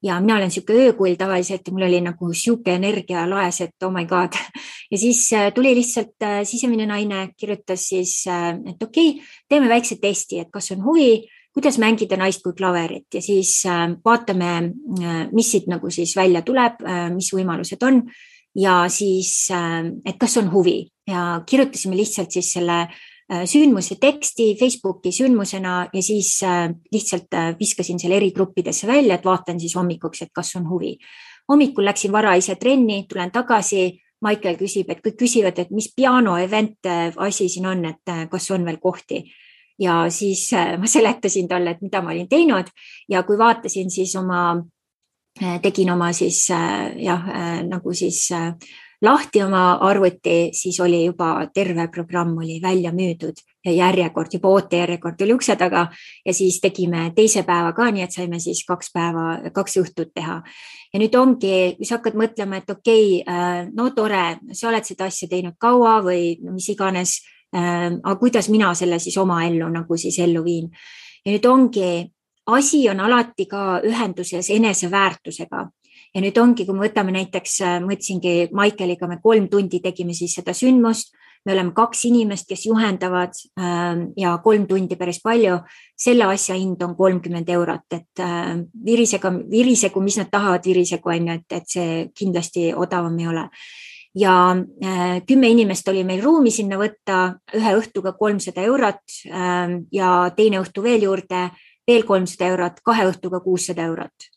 ja 0.02 0.20
mina 0.20 0.36
olen 0.36 0.48
niisugune 0.48 0.86
öökull 0.88 1.16
tavaliselt 1.18 1.66
ja 1.66 1.72
mul 1.74 1.86
oli 1.88 2.00
nagu 2.00 2.30
sihuke 2.32 2.74
energia 2.78 3.26
laes, 3.28 3.60
et 3.60 3.82
oh 3.84 3.92
my 3.92 4.06
god. 4.06 4.36
ja 4.92 4.98
siis 4.98 5.26
äh, 5.32 5.50
tuli 5.54 5.74
lihtsalt 5.74 6.22
äh, 6.22 6.40
sisemine 6.44 6.86
naine, 6.86 7.28
kirjutas 7.36 7.88
siis 7.88 8.22
äh,, 8.26 8.54
et 8.70 8.82
okei 8.82 9.10
okay,, 9.10 9.26
teeme 9.48 9.68
väikse 9.68 9.98
testi, 10.00 10.40
et 10.40 10.52
kas 10.54 10.70
on 10.72 10.84
huvi, 10.86 11.26
kuidas 11.54 11.78
mängida 11.82 12.16
naist 12.16 12.42
kui 12.44 12.54
klaverit. 12.56 13.08
Ja 13.14 13.22
siis 13.22 13.60
äh, 13.66 13.90
vaatame 14.04 14.54
äh,, 15.02 15.22
mis 15.32 15.52
siit 15.52 15.68
nagu 15.68 15.90
siis 15.90 16.16
välja 16.16 16.42
tuleb 16.42 16.84
äh,, 16.86 17.08
mis 17.14 17.32
võimalused 17.34 17.82
on 17.84 18.04
ja 18.54 18.84
siis, 18.88 19.50
äh, 19.50 19.84
et 20.04 20.18
kas 20.18 20.36
on 20.36 20.52
huvi 20.52 20.88
ja 21.06 21.42
kirjutasime 21.46 21.96
lihtsalt 21.96 22.30
siis 22.32 22.52
selle 22.52 22.86
Äh, 23.28 23.44
sündmuse 23.44 23.98
teksti 24.00 24.54
Facebooki 24.56 25.10
sündmusena 25.12 25.88
ja 25.92 26.02
siis 26.02 26.40
äh, 26.42 26.70
lihtsalt 26.92 27.34
viskasin 27.60 27.98
selle 28.00 28.16
eri 28.16 28.30
gruppidesse 28.32 28.86
välja, 28.88 29.18
et 29.18 29.24
vaatan 29.24 29.60
siis 29.60 29.74
hommikuks, 29.76 30.22
et 30.22 30.30
kas 30.32 30.54
on 30.56 30.68
huvi. 30.68 30.96
hommikul 31.48 31.84
läksin 31.84 32.12
vara 32.12 32.34
ise 32.34 32.56
trenni, 32.56 33.04
tulen 33.08 33.30
tagasi. 33.30 34.00
Maicel 34.20 34.56
küsib, 34.58 34.88
et 34.90 34.98
kõik 34.98 35.14
küsivad, 35.20 35.58
et 35.62 35.68
mis 35.70 35.92
piano 35.94 36.32
event 36.42 36.88
asi 37.22 37.46
siin 37.48 37.68
on, 37.70 37.84
et 37.84 38.10
kas 38.30 38.50
on 38.50 38.64
veel 38.66 38.80
kohti 38.82 39.20
ja 39.78 40.08
siis 40.10 40.48
ma 40.52 40.90
seletasin 40.90 41.46
talle, 41.48 41.76
et 41.76 41.84
mida 41.84 42.00
ma 42.02 42.10
olin 42.10 42.26
teinud 42.28 42.66
ja 43.08 43.22
kui 43.22 43.38
vaatasin 43.38 43.92
siis 43.94 44.16
oma, 44.18 44.56
tegin 45.62 45.90
oma 45.94 46.12
siis 46.12 46.46
jah, 46.48 47.24
nagu 47.68 47.94
siis 47.94 48.28
lahti 49.02 49.42
oma 49.42 49.78
arvuti, 49.86 50.50
siis 50.52 50.80
oli 50.80 51.04
juba 51.04 51.46
terve 51.54 51.88
programm 51.88 52.38
oli 52.38 52.58
välja 52.62 52.90
müüdud 52.92 53.38
ja 53.64 53.72
järjekord, 53.72 54.32
juba 54.32 54.48
ootejärjekord 54.48 55.22
oli 55.22 55.34
ukse 55.34 55.56
taga 55.56 55.86
ja 56.26 56.34
siis 56.34 56.60
tegime 56.60 57.12
teise 57.14 57.44
päeva 57.46 57.72
ka, 57.76 57.90
nii 57.94 58.02
et 58.02 58.14
saime 58.14 58.40
siis 58.42 58.64
kaks 58.66 58.90
päeva, 58.94 59.38
kaks 59.54 59.78
õhtut 59.82 60.12
teha. 60.14 60.42
ja 60.92 61.00
nüüd 61.00 61.14
ongi, 61.14 61.74
kui 61.78 61.86
sa 61.86 61.98
hakkad 61.98 62.18
mõtlema, 62.18 62.58
et 62.58 62.70
okei 62.70 63.20
okay,, 63.20 63.34
äh, 63.34 63.66
no 63.74 63.90
tore, 63.94 64.38
sa 64.52 64.70
oled 64.72 64.84
seda 64.84 65.06
asja 65.06 65.28
teinud 65.28 65.58
kaua 65.60 65.98
või 66.02 66.38
mis 66.50 66.68
iganes. 66.72 67.20
Äh, 67.54 67.94
aga 68.02 68.16
kuidas 68.20 68.50
mina 68.52 68.74
selle 68.76 68.98
siis 69.00 69.16
oma 69.16 69.44
ellu 69.46 69.70
nagu 69.72 69.96
siis 69.96 70.18
ellu 70.20 70.42
viin 70.44 70.66
ja 71.24 71.32
nüüd 71.32 71.46
ongi 71.48 71.92
asi 72.48 72.86
on 72.88 73.00
alati 73.04 73.46
ka 73.46 73.80
ühenduses 73.84 74.50
eneseväärtusega. 74.54 75.68
Ja 76.14 76.22
nüüd 76.24 76.38
ongi, 76.40 76.64
kui 76.64 76.74
me 76.74 76.86
võtame 76.86 77.12
näiteks, 77.12 77.60
äh, 77.60 77.78
ma 77.84 77.92
ütlesingi 77.92 78.48
Maikeliga, 78.56 79.08
me 79.10 79.18
kolm 79.22 79.48
tundi 79.52 79.82
tegime 79.84 80.14
siis 80.16 80.38
seda 80.38 80.54
sündmust, 80.56 81.12
me 81.46 81.52
oleme 81.54 81.72
kaks 81.76 82.04
inimest, 82.08 82.48
kes 82.48 82.66
juhendavad 82.66 83.36
ähm, 83.60 84.08
ja 84.16 84.34
kolm 84.44 84.66
tundi 84.68 84.96
päris 84.96 85.20
palju. 85.24 85.58
selle 85.98 86.24
asja 86.30 86.54
hind 86.54 86.82
on 86.82 86.94
kolmkümmend 86.96 87.48
eurot, 87.50 87.86
et 87.92 88.22
äh, 88.22 88.56
virisega, 88.84 89.32
virisegu, 89.50 90.00
mis 90.00 90.18
nad 90.20 90.30
tahavad, 90.30 90.64
virisegu 90.64 91.10
on 91.10 91.28
ju, 91.28 91.36
et, 91.40 91.56
et 91.60 91.68
see 91.68 92.08
kindlasti 92.14 92.72
odavam 92.74 93.18
ei 93.18 93.28
ole. 93.28 93.48
Ja 94.18 94.34
äh, 94.56 95.20
kümme 95.26 95.50
inimest 95.52 95.88
oli 95.88 96.04
meil 96.04 96.22
ruumi 96.24 96.50
sinna 96.50 96.78
võtta, 96.80 97.38
ühe 97.54 97.74
õhtuga 97.80 98.14
kolmsada 98.18 98.62
eurot 98.64 99.18
äh, 99.28 99.78
ja 99.92 100.12
teine 100.36 100.62
õhtu 100.62 100.82
veel 100.82 101.08
juurde, 101.08 101.48
veel 101.88 102.04
kolmsada 102.08 102.52
eurot, 102.52 102.82
kahe 102.84 103.08
õhtuga 103.08 103.40
kuussada 103.44 103.88
eurot. 103.88 104.28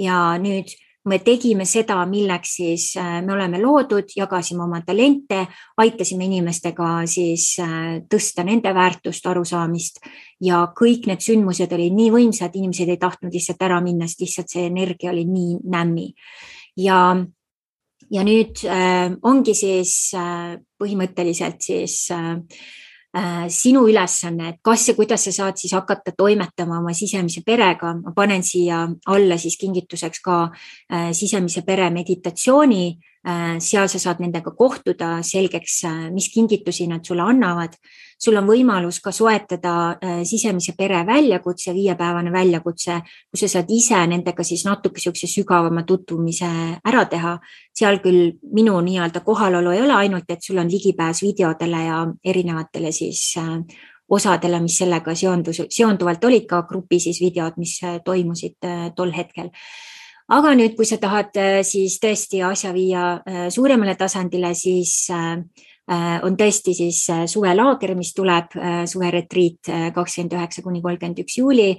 ja 0.00 0.38
nüüd 0.40 0.70
me 1.08 1.18
tegime 1.24 1.64
seda, 1.68 1.98
milleks 2.08 2.54
siis 2.58 2.84
äh, 3.00 3.20
me 3.24 3.32
oleme 3.32 3.60
loodud, 3.60 4.12
jagasime 4.16 4.64
oma 4.64 4.82
talente, 4.84 5.46
aitasime 5.80 6.26
inimestega 6.28 6.90
siis 7.08 7.54
äh, 7.62 8.00
tõsta 8.08 8.44
nende 8.44 8.72
väärtust, 8.76 9.26
arusaamist 9.26 10.00
ja 10.44 10.62
kõik 10.76 11.08
need 11.08 11.24
sündmused 11.24 11.72
olid 11.76 11.96
nii 11.96 12.10
võimsad, 12.14 12.56
inimesed 12.56 12.92
ei 12.92 13.00
tahtnud 13.00 13.34
lihtsalt 13.34 13.64
ära 13.64 13.80
minna, 13.84 14.08
sest 14.08 14.26
lihtsalt 14.26 14.52
see 14.52 14.66
energia 14.68 15.12
oli 15.14 15.24
nii 15.28 15.56
nämmi. 15.72 16.10
ja, 16.76 17.00
ja 18.10 18.26
nüüd 18.26 18.64
äh, 18.68 19.16
ongi 19.22 19.56
siis 19.56 20.12
äh, 20.16 20.60
põhimõtteliselt 20.80 21.64
siis 21.64 22.02
äh, 22.12 22.36
sinu 23.50 23.88
ülesanne, 23.90 24.48
et 24.48 24.58
kas 24.62 24.84
ja 24.88 24.94
kuidas 24.94 25.24
sa 25.26 25.32
saad 25.34 25.56
siis 25.58 25.72
hakata 25.74 26.12
toimetama 26.16 26.78
oma 26.78 26.92
sisemise 26.94 27.42
perega. 27.46 27.94
ma 27.94 28.12
panen 28.14 28.42
siia 28.42 28.88
alla 29.06 29.38
siis 29.38 29.56
kingituseks 29.58 30.20
ka 30.22 30.42
äh, 30.92 31.10
sisemise 31.12 31.62
pere 31.66 31.90
meditatsiooni 31.90 32.84
Äh, 33.20 33.58
seal 33.60 33.88
sa 33.92 33.98
saad 34.00 34.22
nendega 34.24 34.54
kohtuda, 34.56 35.18
selgeks, 35.20 35.82
äh, 35.84 36.06
mis 36.08 36.30
kingitusi 36.32 36.86
nad 36.88 37.04
sulle 37.04 37.26
annavad. 37.28 37.76
Sul 38.20 38.36
on 38.36 38.46
võimalus 38.48 39.00
ka 39.00 39.12
soetada 39.12 39.74
äh, 39.96 40.20
sisemise 40.28 40.74
pere 40.78 41.00
väljakutse, 41.06 41.72
viiepäevane 41.74 42.32
väljakutse, 42.32 43.00
kus 43.30 43.44
sa 43.44 43.48
saad 43.54 43.70
ise 43.72 44.00
nendega 44.10 44.44
siis 44.44 44.64
natuke 44.68 45.00
niisuguse 45.00 45.30
sügavama 45.30 45.84
tutvumise 45.88 46.48
ära 46.84 47.04
teha. 47.08 47.38
seal 47.80 48.00
küll 48.04 48.34
minu 48.52 48.80
nii-öelda 48.84 49.22
kohalolu 49.24 49.70
ei 49.72 49.80
ole 49.82 49.94
ainult, 49.94 50.28
et 50.28 50.42
sul 50.42 50.58
on 50.58 50.68
ligipääs 50.68 51.22
videodele 51.22 51.84
ja 51.84 52.00
erinevatele 52.24 52.92
siis 52.92 53.34
osadele, 54.10 54.60
mis 54.60 54.76
sellega 54.78 55.14
seondus, 55.14 55.62
seonduvalt 55.70 56.24
olid 56.24 56.46
ka 56.46 56.62
grupi 56.68 57.00
siis 57.00 57.20
videod, 57.20 57.56
mis 57.56 57.78
toimusid 58.04 58.58
tol 58.96 59.12
hetkel 59.16 59.48
aga 60.30 60.52
nüüd, 60.58 60.76
kui 60.78 60.86
sa 60.88 60.98
tahad 61.02 61.34
äh, 61.40 61.60
siis 61.66 61.98
tõesti 62.02 62.42
asja 62.46 62.72
viia 62.74 63.04
äh, 63.18 63.48
suuremale 63.52 63.96
tasandile, 63.98 64.52
siis 64.58 64.94
äh, 65.14 65.40
on 65.90 66.36
tõesti 66.38 66.74
siis 66.76 67.00
suvelaager, 67.32 67.96
mis 67.98 68.12
tuleb, 68.14 68.54
suveretriit 68.86 69.70
kakskümmend 69.94 70.36
üheksa 70.38 70.62
kuni 70.62 70.82
kolmkümmend 70.84 71.24
üks 71.24 71.40
juuli. 71.40 71.72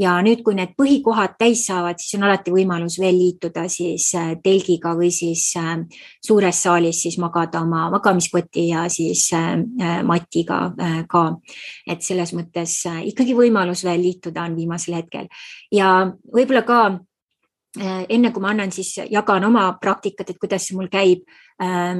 Ja 0.00 0.14
nüüd, 0.24 0.40
kui 0.40 0.54
need 0.56 0.70
põhikohad 0.80 1.34
täis 1.36 1.66
saavad, 1.68 1.98
siis 2.00 2.16
on 2.16 2.22
alati 2.24 2.54
võimalus 2.54 2.94
veel 3.02 3.18
liituda 3.20 3.66
siis 3.68 4.06
telgiga 4.40 4.94
või 4.96 5.10
siis 5.12 5.42
suures 6.24 6.62
saalis 6.64 7.02
siis 7.04 7.18
magada 7.20 7.60
oma 7.60 7.90
magamiskoti 7.92 8.70
ja 8.70 8.86
siis 8.88 9.26
matiga 10.08 10.62
ka. 11.10 11.26
et 11.84 12.00
selles 12.00 12.32
mõttes 12.32 12.78
ikkagi 13.12 13.36
võimalus 13.36 13.84
veel 13.84 14.00
liituda 14.00 14.48
on 14.48 14.56
viimasel 14.56 14.96
hetkel. 15.02 15.28
Ja 15.68 15.92
võib-olla 16.32 16.64
ka 16.64 16.80
Äh, 17.78 18.02
enne 18.10 18.32
kui 18.34 18.42
ma 18.42 18.50
annan, 18.50 18.72
siis 18.74 18.96
jagan 19.12 19.44
oma 19.46 19.68
praktikat, 19.78 20.32
et 20.32 20.38
kuidas 20.42 20.64
see 20.66 20.74
mul 20.74 20.88
käib, 20.90 21.20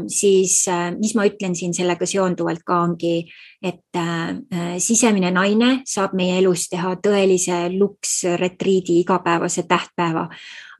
siis 0.08 0.68
äh, 0.68 0.90
mis 0.96 1.14
ma 1.14 1.26
ütlen 1.28 1.54
siin 1.56 1.74
sellega 1.76 2.06
seonduvalt 2.08 2.62
ka 2.64 2.80
ongi, 2.80 3.26
et 3.62 3.96
äh, 3.98 4.78
sisemine 4.80 5.30
naine 5.34 5.82
saab 5.88 6.14
meie 6.16 6.38
elus 6.40 6.68
teha 6.72 6.94
tõelise 7.04 7.66
luksretriidi 7.74 9.00
igapäevase 9.02 9.66
tähtpäeva. 9.68 10.28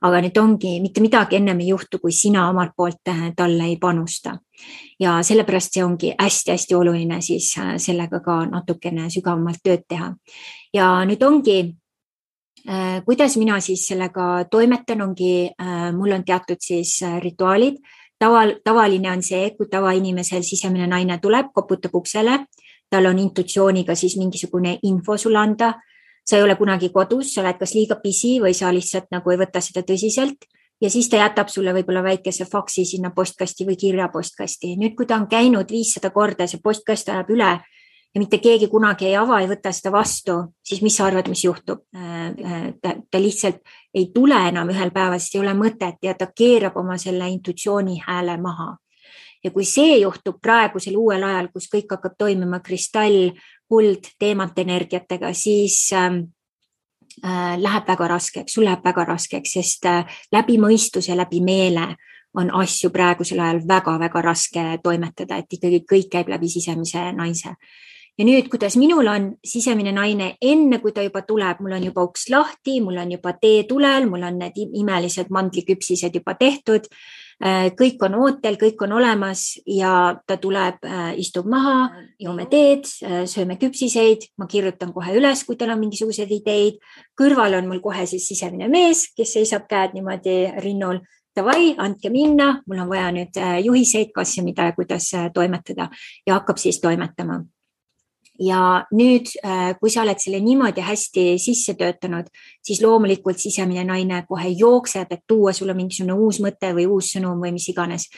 aga 0.01 0.17
nüüd 0.25 0.37
ongi, 0.41 0.79
mitte 0.81 1.01
midagi 1.01 1.37
ennem 1.37 1.59
ei 1.61 1.67
juhtu, 1.67 1.99
kui 2.01 2.11
sina 2.11 2.47
omalt 2.49 2.71
poolt 2.75 3.03
talle 3.35 3.67
ei 3.69 3.77
panusta. 3.77 4.39
ja 4.99 5.19
sellepärast 5.23 5.73
see 5.73 5.83
ongi 5.83 6.15
hästi-hästi 6.17 6.75
oluline 6.75 7.21
siis 7.21 7.53
sellega 7.77 8.19
ka 8.19 8.45
natukene 8.45 9.09
sügavamalt 9.09 9.61
tööd 9.63 9.85
teha. 9.87 10.15
ja 10.73 11.05
nüüd 11.05 11.21
ongi 11.21 11.75
Äh, 12.69 13.01
kuidas 13.05 13.37
mina 13.37 13.59
siis 13.59 13.87
sellega 13.87 14.45
toimetan, 14.51 15.01
ongi, 15.01 15.49
äh, 15.57 15.89
mul 15.97 16.11
on 16.13 16.23
teatud 16.25 16.61
siis 16.61 16.99
äh, 17.03 17.17
rituaalid. 17.21 17.79
Taval, 18.21 18.55
tavaline 18.63 19.11
on 19.11 19.23
see, 19.25 19.49
kui 19.57 19.69
tavainimesel 19.71 20.45
sisemine 20.45 20.87
naine 20.87 21.17
tuleb, 21.21 21.49
koputab 21.53 21.95
uksele, 21.97 22.37
tal 22.91 23.09
on 23.09 23.19
intuitsiooniga 23.19 23.95
siis 23.95 24.17
mingisugune 24.19 24.77
info 24.83 25.17
sulle 25.17 25.39
anda. 25.39 25.73
sa 26.25 26.37
ei 26.37 26.43
ole 26.43 26.55
kunagi 26.55 26.91
kodus, 26.93 27.33
sa 27.33 27.41
oled 27.41 27.57
kas 27.57 27.71
liiga 27.73 27.95
pisi 27.97 28.35
või 28.39 28.53
sa 28.53 28.69
lihtsalt 28.69 29.07
nagu 29.11 29.31
ei 29.33 29.39
võta 29.41 29.59
seda 29.59 29.81
tõsiselt 29.81 30.45
ja 30.81 30.89
siis 30.89 31.09
ta 31.09 31.17
jätab 31.17 31.49
sulle 31.49 31.73
võib-olla 31.73 32.03
väikese 32.03 32.45
faksi 32.45 32.85
sinna 32.85 33.09
postkasti 33.15 33.65
või 33.65 33.75
kirjapostkasti. 33.75 34.75
nüüd, 34.77 34.95
kui 34.95 35.05
ta 35.05 35.17
on 35.17 35.27
käinud 35.27 35.71
viissada 35.71 36.11
korda, 36.13 36.47
see 36.47 36.61
postkast 36.63 37.09
ajab 37.09 37.33
üle 37.33 37.49
ja 38.15 38.19
mitte 38.19 38.37
keegi 38.37 38.67
kunagi 38.67 39.07
ei 39.09 39.15
ava, 39.15 39.39
ei 39.41 39.49
võta 39.49 39.71
seda 39.75 39.91
vastu, 39.91 40.37
siis 40.67 40.81
mis 40.85 40.97
sa 40.97 41.07
arvad, 41.09 41.29
mis 41.31 41.43
juhtub? 41.45 41.85
Äh, 41.95 42.71
äh, 42.85 42.95
ta 43.11 43.19
lihtsalt 43.19 43.61
ei 43.93 44.11
tule 44.13 44.37
enam 44.47 44.69
ühel 44.71 44.91
päeval, 44.91 45.19
sest 45.19 45.35
ei 45.35 45.41
ole 45.41 45.53
mõtet 45.57 45.99
ja 46.03 46.13
ta 46.17 46.29
keerab 46.35 46.77
oma 46.79 46.97
selle 47.01 47.29
intuitsiooni 47.29 48.01
hääle 48.07 48.37
maha. 48.41 48.77
ja 49.43 49.49
kui 49.51 49.65
see 49.65 49.95
juhtub 49.97 50.37
praegusel 50.41 50.95
uuel 51.01 51.23
ajal, 51.25 51.47
kus 51.49 51.65
kõik 51.71 51.89
hakkab 51.89 52.13
toimima 52.17 52.59
kristall, 52.61 53.31
kuld, 53.65 54.11
teemante 54.19 54.61
energiatega, 54.61 55.33
siis 55.33 55.89
ähm, 55.97 56.19
äh, 57.25 57.57
läheb 57.57 57.87
väga 57.87 58.07
raskeks, 58.07 58.53
sul 58.53 58.67
läheb 58.69 58.85
väga 58.85 59.05
raskeks, 59.09 59.55
sest 59.57 59.87
äh, 59.89 60.05
läbi 60.31 60.59
mõistuse, 60.61 61.17
läbi 61.17 61.41
meele 61.41 61.95
on 62.37 62.53
asju 62.53 62.91
praegusel 62.93 63.41
ajal 63.41 63.63
väga-väga 63.67 64.21
raske 64.21 64.65
toimetada, 64.83 65.41
et 65.41 65.57
ikkagi 65.57 65.81
kõik 65.89 66.11
käib 66.11 66.29
läbi 66.29 66.49
sisemise 66.49 67.09
naise 67.17 67.55
ja 68.17 68.25
nüüd, 68.27 68.49
kuidas 68.51 68.75
minul 68.77 69.07
on 69.07 69.31
sisemine 69.45 69.93
naine, 69.95 70.35
enne 70.41 70.79
kui 70.83 70.93
ta 70.93 71.03
juba 71.05 71.23
tuleb, 71.27 71.61
mul 71.63 71.77
on 71.77 71.87
juba 71.87 72.03
uks 72.05 72.27
lahti, 72.29 72.79
mul 72.83 72.99
on 73.01 73.15
juba 73.15 73.33
tee 73.39 73.63
tulel, 73.69 74.07
mul 74.09 74.25
on 74.27 74.39
need 74.43 74.59
imelised 74.83 75.31
mandliküpsised 75.33 76.15
juba 76.19 76.35
tehtud. 76.39 76.89
Äh, 77.41 77.71
kõik 77.73 78.03
on 78.05 78.13
ootel, 78.21 78.53
kõik 78.61 78.83
on 78.85 78.91
olemas 78.99 79.55
ja 79.65 80.13
ta 80.29 80.35
tuleb, 80.37 80.83
äh, 80.85 81.15
istub 81.17 81.47
maha, 81.49 81.87
joome 82.21 82.45
teed, 82.51 82.85
äh, 83.01 83.23
sööme 83.25 83.55
küpsiseid, 83.57 84.27
ma 84.37 84.45
kirjutan 84.45 84.91
kohe 84.93 85.15
üles, 85.17 85.41
kui 85.47 85.57
tal 85.57 85.73
on 85.73 85.79
mingisuguseid 85.81 86.29
ideid. 86.29 86.77
kõrval 87.17 87.57
on 87.57 87.67
mul 87.67 87.79
kohe 87.81 88.05
siis 88.05 88.27
sisemine 88.27 88.67
mees, 88.67 89.07
kes 89.17 89.33
seisab 89.33 89.65
käed 89.69 89.93
niimoodi 89.93 90.53
rinnul. 90.61 90.99
Davai, 91.35 91.75
andke 91.77 92.09
minna, 92.09 92.61
mul 92.67 92.79
on 92.79 92.89
vaja 92.89 93.09
nüüd 93.11 93.37
juhiseid, 93.63 94.11
kas 94.13 94.37
ja 94.37 94.43
mida 94.43 94.63
ja 94.63 94.73
kuidas 94.73 95.09
toimetada. 95.33 95.89
Ja 96.27 96.33
hakkab 96.33 96.57
siis 96.57 96.81
toimetama 96.81 97.39
ja 98.39 98.85
nüüd, 98.95 99.31
äh, 99.45 99.73
kui 99.79 99.91
sa 99.91 100.03
oled 100.05 100.19
selle 100.21 100.39
niimoodi 100.43 100.83
hästi 100.85 101.25
sisse 101.41 101.75
töötanud, 101.79 102.29
siis 102.63 102.81
loomulikult 102.83 103.39
sisemine 103.41 103.83
naine 103.87 104.23
kohe 104.29 104.53
jookseb, 104.55 105.11
et 105.11 105.25
tuua 105.27 105.53
sulle 105.53 105.75
mingisugune 105.77 106.15
uus 106.15 106.41
mõte 106.43 106.71
või 106.77 106.87
uus 106.87 107.11
sõnum 107.15 107.41
või 107.41 107.53
mis 107.57 107.67
iganes. 107.69 108.09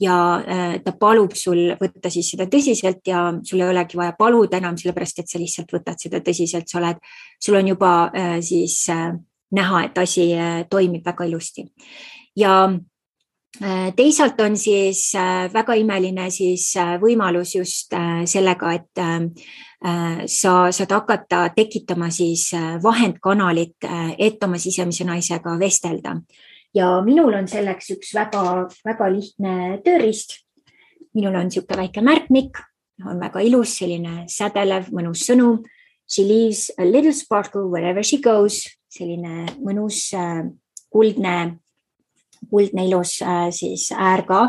ja 0.00 0.14
äh, 0.40 0.78
ta 0.80 0.92
palub 0.96 1.34
sul 1.36 1.74
võtta 1.76 2.08
siis 2.10 2.30
seda 2.32 2.46
tõsiselt 2.48 3.04
ja 3.04 3.34
sul 3.44 3.60
ei 3.60 3.68
olegi 3.68 3.98
vaja 4.00 4.14
paluda 4.16 4.56
enam, 4.56 4.76
sellepärast 4.76 5.18
et 5.20 5.28
sa 5.28 5.38
lihtsalt 5.38 5.72
võtad 5.72 6.00
seda 6.00 6.22
tõsiselt, 6.24 6.68
sa 6.68 6.78
oled, 6.78 6.96
sul 7.38 7.58
on 7.60 7.68
juba 7.68 8.10
äh, 8.16 8.38
siis 8.40 8.86
näha, 9.52 9.84
et 9.84 9.98
asi 9.98 10.30
toimib 10.70 11.04
väga 11.04 11.24
ilusti. 11.24 11.66
ja 12.36 12.70
teisalt 13.96 14.40
on 14.40 14.56
siis 14.56 15.10
väga 15.52 15.74
imeline 15.74 16.28
siis 16.30 16.68
võimalus 17.02 17.56
just 17.56 17.96
sellega, 18.30 18.72
et 18.72 19.00
sa 20.30 20.52
saad 20.70 20.94
hakata 20.94 21.40
tekitama 21.56 22.10
siis 22.14 22.50
vahendkanalit, 22.82 23.88
et 24.18 24.44
oma 24.44 24.58
sisemise 24.58 25.04
naisega 25.04 25.56
vestelda. 25.58 26.14
ja 26.74 27.02
minul 27.02 27.34
on 27.34 27.48
selleks 27.48 27.90
üks 27.90 28.14
väga-väga 28.14 29.10
lihtne 29.12 29.80
tööriist. 29.84 30.38
minul 31.14 31.34
on 31.34 31.50
niisugune 31.50 31.82
väike 31.82 32.00
märkmik, 32.00 32.56
on 33.06 33.20
väga 33.20 33.40
ilus, 33.40 33.78
selline 33.78 34.24
sädelev, 34.28 34.92
mõnus 34.94 35.26
sõnum 35.26 35.64
She 36.10 36.24
leaves 36.24 36.72
a 36.76 36.84
little 36.84 37.12
sparkle 37.12 37.68
wherever 37.68 38.02
she 38.02 38.18
goes, 38.18 38.64
selline 38.90 39.46
mõnus 39.62 40.08
äh, 40.18 40.42
kuldne, 40.90 41.59
kuldne 42.50 42.86
ilus 42.86 43.18
äh, 43.22 43.48
siis 43.54 43.90
äär 43.92 44.22
ka, 44.26 44.40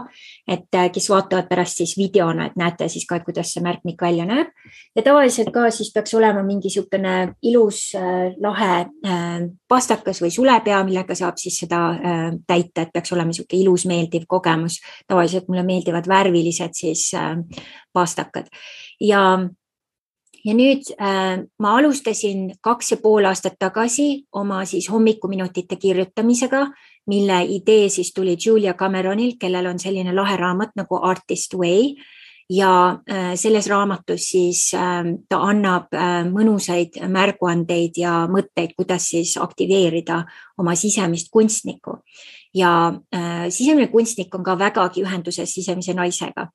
et 0.47 0.69
äh, 0.75 0.89
kes 0.93 1.09
vaatavad 1.11 1.49
pärast 1.49 1.81
siis 1.81 1.95
videona, 1.97 2.47
et 2.47 2.57
näete 2.59 2.87
siis 2.89 3.05
ka, 3.09 3.19
et 3.19 3.27
kuidas 3.27 3.53
see 3.53 3.63
märkmik 3.63 4.01
välja 4.01 4.25
näeb. 4.25 4.51
ja 4.95 5.03
tavaliselt 5.03 5.51
ka 5.53 5.69
siis 5.71 5.91
peaks 5.93 6.13
olema 6.13 6.43
mingi 6.43 6.69
niisugune 6.71 7.33
ilus 7.41 7.93
lahe 8.39 8.85
pastakas 9.67 10.21
või 10.21 10.31
sulepea, 10.31 10.83
millega 10.87 11.15
saab 11.17 11.39
siis 11.41 11.57
seda 11.63 11.79
täita, 12.47 12.85
et 12.85 12.93
peaks 12.93 13.11
olema 13.11 13.31
niisugune 13.31 13.61
ilus, 13.61 13.85
meeldiv 13.89 14.27
kogemus. 14.27 14.79
tavaliselt 15.07 15.47
mulle 15.47 15.63
meeldivad 15.63 16.07
värvilised 16.07 16.77
siis 16.77 17.09
pastakad 17.93 18.47
ja 19.01 19.23
ja 20.45 20.55
nüüd 20.57 20.89
äh, 20.97 21.43
ma 21.61 21.73
alustasin 21.77 22.51
kaks 22.65 22.95
ja 22.95 22.97
pool 23.01 23.27
aastat 23.29 23.57
tagasi 23.59 24.25
oma 24.31 24.63
siis 24.65 24.89
hommikuminutite 24.91 25.77
kirjutamisega, 25.81 26.65
mille 27.07 27.43
idee 27.49 27.89
siis 27.89 28.13
tuli 28.13 28.37
Julia 28.45 28.73
Cameronilt, 28.73 29.39
kellel 29.39 29.65
on 29.65 29.79
selline 29.79 30.15
lahe 30.15 30.37
raamat 30.37 30.75
nagu 30.75 30.99
Artist 31.01 31.53
Way 31.53 31.95
ja 32.49 32.99
äh, 33.11 33.35
selles 33.35 33.69
raamatus 33.69 34.29
siis 34.29 34.73
äh, 34.75 35.03
ta 35.29 35.39
annab 35.47 35.93
äh, 35.93 36.21
mõnusaid 36.27 36.99
märguandeid 37.07 37.97
ja 37.97 38.25
mõtteid, 38.27 38.75
kuidas 38.77 39.09
siis 39.13 39.37
aktiveerida 39.37 40.23
oma 40.57 40.75
sisemist 40.75 41.31
kunstnikku. 41.31 41.97
ja 42.53 42.93
äh, 43.15 43.49
sisemine 43.49 43.87
kunstnik 43.87 44.35
on 44.35 44.43
ka 44.43 44.57
vägagi 44.59 45.03
ühenduses 45.03 45.53
sisemise 45.53 45.93
naisega 45.93 46.49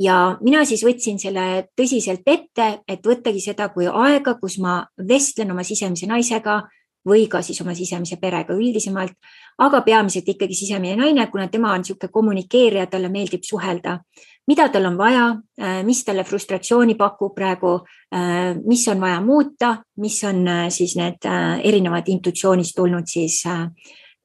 ja 0.00 0.36
mina 0.40 0.64
siis 0.64 0.84
võtsin 0.84 1.20
selle 1.20 1.68
tõsiselt 1.76 2.26
ette, 2.26 2.80
et 2.88 3.06
võttagi 3.06 3.40
seda 3.40 3.68
kui 3.72 3.86
aega, 3.86 4.36
kus 4.40 4.58
ma 4.58 4.80
vestlen 5.08 5.50
oma 5.54 5.64
sisemise 5.64 6.08
naisega 6.10 6.62
või 7.06 7.28
ka 7.30 7.42
siis 7.42 7.60
oma 7.62 7.74
sisemise 7.78 8.18
perega 8.20 8.54
üldisemalt, 8.54 9.14
aga 9.58 9.80
peamiselt 9.80 10.28
ikkagi 10.28 10.54
sisemine 10.54 10.96
naine, 11.00 11.26
kuna 11.32 11.48
tema 11.48 11.72
on 11.72 11.84
niisugune 11.84 12.12
kommunikeerija, 12.12 12.86
talle 12.86 13.08
meeldib 13.08 13.44
suhelda. 13.44 13.98
mida 14.46 14.68
tal 14.68 14.84
on 14.86 14.98
vaja, 14.98 15.36
äh, 15.60 15.82
mis 15.84 16.04
talle 16.04 16.24
frustratsiooni 16.24 16.94
pakub 16.94 17.34
praegu, 17.34 17.80
äh, 18.14 18.54
mis 18.66 18.88
on 18.88 19.00
vaja 19.00 19.20
muuta, 19.20 19.76
mis 19.96 20.24
on 20.24 20.48
äh, 20.48 20.68
siis 20.70 20.96
need 20.96 21.26
erinevad 21.64 22.06
intuitsioonist 22.06 22.76
tulnud 22.76 23.06
siis 23.06 23.42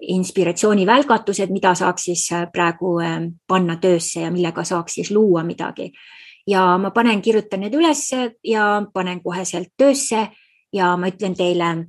inspiratsioonivälgatused, 0.02 1.50
mida 1.50 1.74
saaks 1.76 2.04
siis 2.04 2.30
praegu 2.54 3.00
panna 3.48 3.76
töösse 3.76 4.22
ja 4.22 4.32
millega 4.32 4.64
saaks 4.64 4.94
siis 4.94 5.12
luua 5.12 5.44
midagi. 5.44 5.92
ja 6.48 6.78
ma 6.78 6.92
panen, 6.92 7.22
kirjutan 7.22 7.60
need 7.60 7.74
ülesse 7.74 8.32
ja 8.44 8.82
panen 8.94 9.22
koheselt 9.24 9.70
töösse 9.78 10.28
ja 10.74 10.98
ma 10.98 11.08
ütlen 11.08 11.36
teile, 11.38 11.86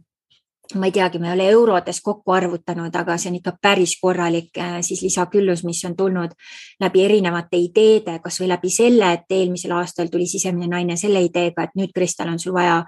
ma 0.74 0.88
ei 0.88 0.94
teagi, 0.94 1.18
ma 1.18 1.30
ei 1.30 1.34
ole 1.36 1.48
eurodes 1.52 2.00
kokku 2.04 2.32
arvutanud, 2.34 2.94
aga 2.96 3.16
see 3.18 3.30
on 3.32 3.38
ikka 3.38 3.54
päris 3.62 3.94
korralik 4.00 4.58
äh, 4.58 4.78
siis 4.84 5.02
lisaküllus, 5.04 5.64
mis 5.68 5.82
on 5.88 5.96
tulnud 5.96 6.34
läbi 6.80 7.04
erinevate 7.04 7.60
ideede, 7.60 8.18
kasvõi 8.24 8.50
läbi 8.50 8.72
selle, 8.72 9.12
et 9.18 9.36
eelmisel 9.36 9.74
aastal 9.76 10.10
tuli 10.12 10.26
sisemine 10.30 10.70
naine 10.70 10.96
selle 11.00 11.22
ideega, 11.24 11.66
et 11.66 11.78
nüüd, 11.78 11.94
Kristel, 11.94 12.32
on 12.32 12.40
sul 12.42 12.56
vaja 12.56 12.82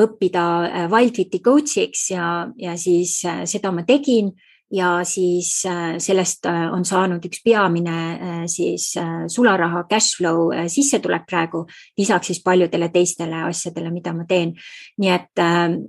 õppida 0.00 0.46
äh, 0.64 0.88
Wildfiti 0.92 1.42
coach'iks 1.44 2.10
ja, 2.14 2.26
ja 2.58 2.76
siis 2.80 3.20
seda 3.22 3.72
ma 3.74 3.86
tegin 3.86 4.32
ja 4.72 5.04
siis 5.04 5.62
äh, 5.66 5.98
sellest 5.98 6.46
äh, 6.46 6.72
on 6.72 6.84
saanud 6.84 7.24
üks 7.24 7.42
peamine 7.44 7.96
äh, 8.14 8.46
siis 8.46 8.94
sularaha 9.28 9.84
cash 9.90 10.16
flow 10.18 10.52
sissetulek 10.68 11.26
praegu, 11.28 11.64
lisaks 11.98 12.30
siis 12.30 12.40
paljudele 12.44 12.88
teistele 12.92 13.42
asjadele, 13.48 13.90
mida 13.92 14.12
ma 14.16 14.24
teen. 14.28 14.54
nii 14.98 15.10
et 15.10 15.42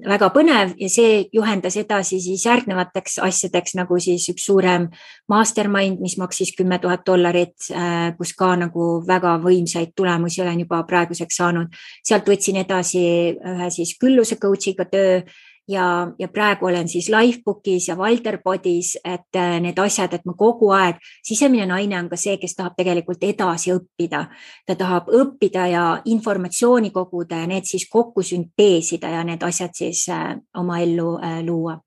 väga 0.09 0.29
põnev 0.33 0.73
ja 0.81 0.89
see 0.89 1.25
juhendas 1.33 1.77
edasi 1.77 2.19
siis 2.21 2.45
järgnevateks 2.45 3.19
asjadeks 3.23 3.75
nagu 3.77 3.99
siis 4.01 4.27
üks 4.31 4.47
suurem 4.47 4.87
mastermind, 5.29 6.01
mis 6.01 6.17
maksis 6.17 6.55
kümme 6.57 6.79
tuhat 6.81 7.05
dollarit, 7.05 7.69
kus 8.17 8.33
ka 8.37 8.55
nagu 8.59 8.87
väga 9.07 9.37
võimsaid 9.43 9.93
tulemusi 9.95 10.41
olen 10.41 10.63
juba 10.65 10.83
praeguseks 10.87 11.37
saanud. 11.37 11.75
sealt 12.03 12.27
võtsin 12.29 12.57
edasi 12.63 13.05
ühe 13.35 13.69
siis 13.69 13.95
külluse 14.01 14.39
coach'iga 14.41 14.89
töö 14.89 15.21
ja, 15.67 16.11
ja 16.19 16.27
praegu 16.27 16.65
olen 16.65 16.87
siis 16.89 17.09
Lifebookis 17.09 17.87
ja 17.87 17.97
Valterbodis, 17.97 18.95
et 19.03 19.35
äh, 19.35 19.59
need 19.61 19.79
asjad, 19.79 20.13
et 20.13 20.25
ma 20.25 20.33
kogu 20.37 20.69
aeg, 20.75 20.99
sisemine 21.25 21.65
naine 21.69 21.97
on 21.99 22.09
ka 22.09 22.19
see, 22.19 22.37
kes 22.41 22.55
tahab 22.55 22.75
tegelikult 22.77 23.23
edasi 23.23 23.73
õppida. 23.73 24.25
ta 24.65 24.75
tahab 24.75 25.09
õppida 25.09 25.67
ja 25.71 25.85
informatsiooni 26.05 26.91
koguda 26.91 27.41
ja 27.43 27.47
need 27.47 27.65
siis 27.65 27.87
kokku 27.89 28.23
sünteesida 28.23 29.09
ja 29.09 29.23
need 29.23 29.43
asjad 29.43 29.73
siis 29.73 30.07
äh, 30.09 30.35
oma 30.57 30.79
ellu 30.79 31.17
äh, 31.17 31.41
luua. 31.45 31.79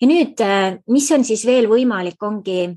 ja 0.00 0.06
nüüd, 0.06 0.44
mis 0.88 1.10
on 1.12 1.24
siis 1.24 1.46
veel 1.46 1.66
võimalik, 1.66 2.22
ongi 2.22 2.68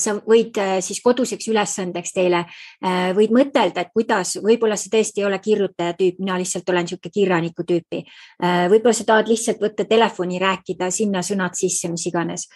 sa 0.00 0.14
võid 0.24 0.56
äh, 0.56 0.78
siis 0.80 1.02
koduseks 1.04 1.50
ülesandeks 1.52 2.14
teile, 2.16 2.46
äh, 2.80 3.10
võid 3.16 3.32
mõtelda, 3.36 3.84
et 3.84 3.90
kuidas, 3.92 4.38
võib-olla 4.40 4.76
sa 4.80 4.88
tõesti 4.92 5.20
ei 5.20 5.26
ole 5.28 5.36
kirjutaja 5.42 5.92
tüüp, 5.98 6.16
mina 6.22 6.38
lihtsalt 6.40 6.68
olen 6.72 6.86
niisugune 6.88 7.12
kirjaniku 7.12 7.64
tüüpi. 7.68 8.00
võib-olla 8.40 8.94
sa 8.96 9.04
tahad 9.04 9.28
lihtsalt 9.28 9.60
võtta 9.60 9.84
telefoni, 9.84 10.38
rääkida 10.40 10.88
sinna 10.90 11.20
sõnad 11.22 11.54
sisse, 11.58 11.90
mis 11.92 12.06
iganes. 12.08 12.46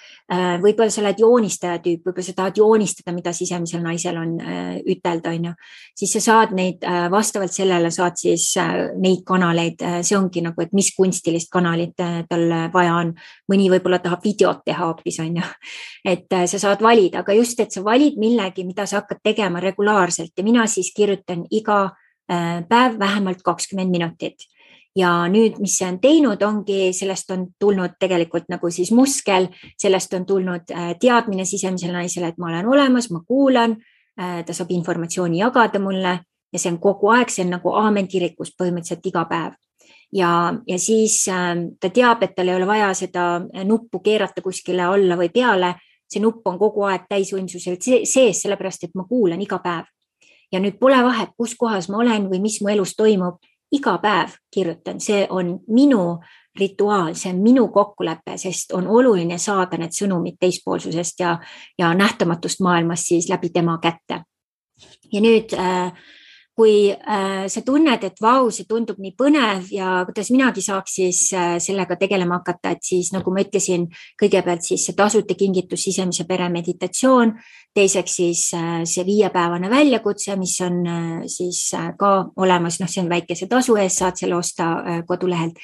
võib-olla 0.63 0.91
sa 0.91 1.03
oled 1.03 1.21
joonistaja 1.21 1.79
tüüp, 1.85 2.07
võib-olla 2.07 2.25
sa 2.25 2.37
tahad 2.39 2.57
joonistada, 2.59 3.13
mida 3.13 3.33
sisemisel 3.33 3.83
naisel 3.85 4.17
on 4.17 4.33
ütelda, 4.89 5.35
on 5.35 5.51
ju. 5.51 5.53
siis 5.99 6.17
sa 6.17 6.21
saad 6.21 6.55
neid, 6.57 6.85
vastavalt 7.13 7.53
sellele 7.53 7.91
saad 7.91 8.17
siis 8.17 8.55
neid 8.97 9.25
kanaleid, 9.27 9.85
see 10.03 10.17
ongi 10.17 10.41
nagu, 10.45 10.63
et 10.63 10.73
mis 10.73 10.91
kunstilist 10.97 11.53
kanalit 11.53 11.97
tal 11.97 12.49
vaja 12.73 12.97
on. 12.97 13.15
Mõni 13.51 13.69
võib-olla 13.73 13.99
tahab 14.03 14.25
videot 14.25 14.63
teha 14.65 14.87
hoopis, 14.87 15.19
on 15.25 15.37
ju. 15.41 15.51
et 16.05 16.37
sa 16.51 16.61
saad 16.61 16.83
valida 16.83 17.21
aga 17.21 17.37
just, 17.37 17.61
et 17.61 17.73
sa 17.73 17.85
valid 17.85 18.19
millegi, 18.21 18.65
mida 18.65 18.87
sa 18.87 19.03
hakkad 19.03 19.23
tegema 19.25 19.61
regulaarselt 19.61 20.33
ja 20.37 20.45
mina 20.45 20.67
siis 20.71 20.93
kirjutan 20.97 21.45
iga 21.51 21.85
äh, 22.31 22.65
päev 22.69 22.99
vähemalt 22.99 23.43
kakskümmend 23.45 23.91
minutit. 23.91 24.49
ja 24.97 25.27
nüüd, 25.27 25.59
mis 25.59 25.73
see 25.75 25.89
on 25.91 25.97
teinud, 25.99 26.43
ongi, 26.47 26.93
sellest 26.95 27.33
on 27.35 27.49
tulnud 27.59 27.97
tegelikult 27.99 28.47
nagu 28.49 28.71
siis 28.71 28.93
muskel, 28.95 29.49
sellest 29.81 30.15
on 30.15 30.27
tulnud 30.27 30.71
äh, 30.71 30.93
teadmine 31.01 31.45
sisemisele 31.45 31.93
naisele, 31.93 32.31
et 32.31 32.39
ma 32.39 32.53
olen 32.53 32.69
olemas, 32.71 33.11
ma 33.11 33.21
kuulan, 33.27 33.77
äh, 34.21 34.45
ta 34.47 34.55
saab 34.55 34.71
informatsiooni 34.71 35.43
jagada 35.43 35.83
mulle 35.83 36.21
ja 36.55 36.63
see 36.63 36.71
on 36.71 36.79
kogu 36.79 37.11
aeg, 37.11 37.33
see 37.35 37.43
on 37.43 37.57
nagu 37.57 37.75
aamen 37.75 38.07
kirikus 38.09 38.55
põhimõtteliselt 38.55 39.11
iga 39.11 39.27
päev 39.27 39.59
ja, 40.15 40.55
ja 40.67 40.79
siis 40.79 41.29
äh, 41.29 41.55
ta 41.81 41.91
teab, 41.91 42.23
et 42.23 42.35
tal 42.37 42.49
ei 42.49 42.57
ole 42.57 42.67
vaja 42.67 42.93
seda 42.95 43.41
nuppu 43.65 44.01
keerata 44.05 44.43
kuskile 44.43 44.87
alla 44.87 45.19
või 45.21 45.31
peale, 45.35 45.75
see 46.11 46.23
nupp 46.23 46.47
on 46.47 46.59
kogu 46.59 46.85
aeg 46.89 47.09
täisvõimsusel 47.09 47.79
sees, 47.81 48.43
sellepärast 48.43 48.87
et 48.87 48.95
ma 48.95 49.07
kuulan 49.09 49.43
iga 49.43 49.59
päev. 49.59 49.91
ja 50.53 50.61
nüüd 50.61 50.77
pole 50.79 51.01
vahet, 51.03 51.33
kus 51.37 51.57
kohas 51.59 51.89
ma 51.91 51.99
olen 51.99 52.29
või 52.31 52.39
mis 52.41 52.61
mu 52.63 52.69
elus 52.71 52.95
toimub, 52.95 53.41
iga 53.75 53.99
päev 53.99 54.37
kirjutan, 54.55 55.01
see 55.01 55.27
on 55.31 55.59
minu 55.69 56.21
rituaal, 56.59 57.15
see 57.19 57.33
on 57.33 57.41
minu 57.43 57.69
kokkulepe, 57.75 58.37
sest 58.39 58.73
on 58.73 58.87
oluline 58.87 59.39
saada 59.43 59.79
need 59.81 59.95
sõnumid 59.97 60.37
teispoolsusest 60.41 61.21
ja, 61.25 61.39
ja 61.79 61.91
nähtamatust 61.95 62.63
maailmast 62.63 63.11
siis 63.11 63.29
läbi 63.29 63.51
tema 63.51 63.79
kätte. 63.83 64.23
ja 65.13 65.21
nüüd 65.21 65.55
äh, 65.59 65.93
kui 66.55 66.91
äh, 66.93 67.47
sa 67.51 67.63
tunned, 67.67 68.05
et 68.07 68.21
vau, 68.23 68.47
see 68.55 68.67
tundub 68.71 69.01
nii 69.03 69.15
põnev 69.19 69.67
ja 69.75 70.05
kuidas 70.07 70.31
minagi 70.31 70.63
saaks 70.63 70.97
siis 71.01 71.21
äh, 71.35 71.57
sellega 71.63 71.97
tegelema 71.99 72.39
hakata, 72.39 72.77
et 72.77 72.85
siis 72.87 73.11
nagu 73.15 73.33
ma 73.35 73.43
ütlesin, 73.43 73.89
kõigepealt 74.21 74.63
siis 74.63 74.85
see 74.87 74.95
tasuta 74.95 75.35
kingitus 75.39 75.83
sisemise 75.89 76.27
pere 76.29 76.47
meditatsioon, 76.55 77.33
teiseks 77.75 78.19
siis 78.21 78.45
äh, 78.55 78.85
see 78.87 79.03
viiepäevane 79.09 79.71
väljakutse, 79.73 80.37
mis 80.39 80.55
on 80.63 80.79
siis 81.31 81.65
ka 81.99 82.13
olemas, 82.39 82.79
noh, 82.79 82.91
see 82.91 83.03
on 83.03 83.11
väikese 83.11 83.51
tasu 83.51 83.75
eest, 83.83 83.99
saad 84.05 84.21
selle 84.23 84.39
osta 84.39 85.01
kodulehelt. 85.09 85.59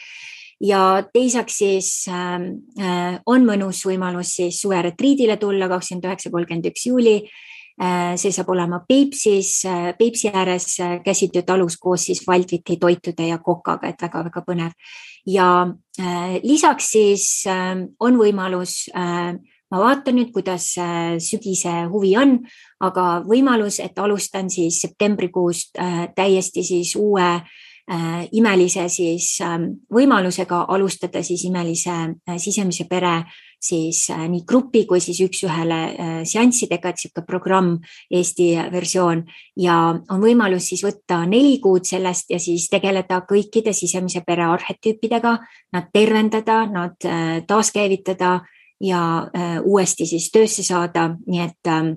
Ja 0.60 1.04
teiseks 1.14 1.60
siis 1.62 1.92
äh, 2.10 3.14
on 3.30 3.46
mõnus 3.46 3.84
võimalus 3.86 4.34
siis 4.40 4.58
suveretriidile 4.64 5.38
tulla 5.38 5.70
kakskümmend 5.70 6.10
üheksa, 6.10 6.34
kolmkümmend 6.34 6.68
üks 6.72 6.90
juuli 6.90 7.14
Äh, 7.22 7.49
see 8.16 8.32
saab 8.34 8.50
olema 8.52 8.82
Peipsis, 8.88 9.64
äh, 9.64 9.92
Peipsi 9.98 10.28
ääres 10.28 10.80
äh, 10.80 10.98
käsitöötalus 11.04 11.76
koos 11.80 12.04
siis 12.04 12.22
Waldviti 12.28 12.76
toitude 12.76 13.28
ja 13.28 13.38
kokaga, 13.38 13.88
et 13.88 14.02
väga-väga 14.02 14.42
põnev. 14.46 14.72
ja 15.26 15.68
lisaks 16.42 16.86
siis 16.92 17.44
on 18.00 18.14
võimalus 18.16 18.88
ma 18.94 19.78
vaatan 19.78 20.16
nüüd, 20.16 20.30
kuidas 20.32 20.72
sügise 21.20 21.74
huvi 21.92 22.14
on, 22.16 22.38
aga 22.80 23.20
võimalus, 23.28 23.82
et 23.84 23.98
alustan 23.98 24.48
siis 24.50 24.80
septembrikuust 24.80 25.76
täiesti 26.16 26.64
siis 26.64 26.94
uue 26.96 27.28
imelise 28.32 28.88
siis 28.88 29.28
võimalusega 29.92 30.64
alustada 30.72 31.22
siis 31.22 31.44
imelise 31.44 31.98
sisemise 32.38 32.88
pere 32.88 33.18
siis 33.60 34.10
äh, 34.10 34.24
nii 34.28 34.42
grupi 34.48 34.84
kui 34.88 35.00
siis 35.04 35.20
üks-ühele 35.24 35.78
äh, 35.90 36.12
seanssidega, 36.28 36.90
et 36.90 37.00
niisugune 37.00 37.26
programm, 37.28 37.70
Eesti 38.10 38.50
versioon. 38.72 39.24
Ja 39.60 39.76
on 39.92 40.22
võimalus 40.22 40.70
siis 40.72 40.84
võtta 40.86 41.22
neli 41.28 41.58
kuud 41.62 41.88
sellest 41.88 42.32
ja 42.32 42.40
siis 42.40 42.68
tegeleda 42.72 43.22
kõikide 43.28 43.74
sisemise 43.76 44.24
pere 44.26 44.48
arhetüüpidega, 44.48 45.36
nad 45.76 45.90
tervendada, 45.92 46.62
nad 46.70 47.08
äh, 47.08 47.40
taaskäivitada 47.46 48.40
ja 48.80 49.00
uuesti 49.60 50.06
siis 50.08 50.30
töösse 50.32 50.62
saada, 50.64 51.10
nii 51.26 51.40
et 51.44 51.68
ähm, 51.68 51.90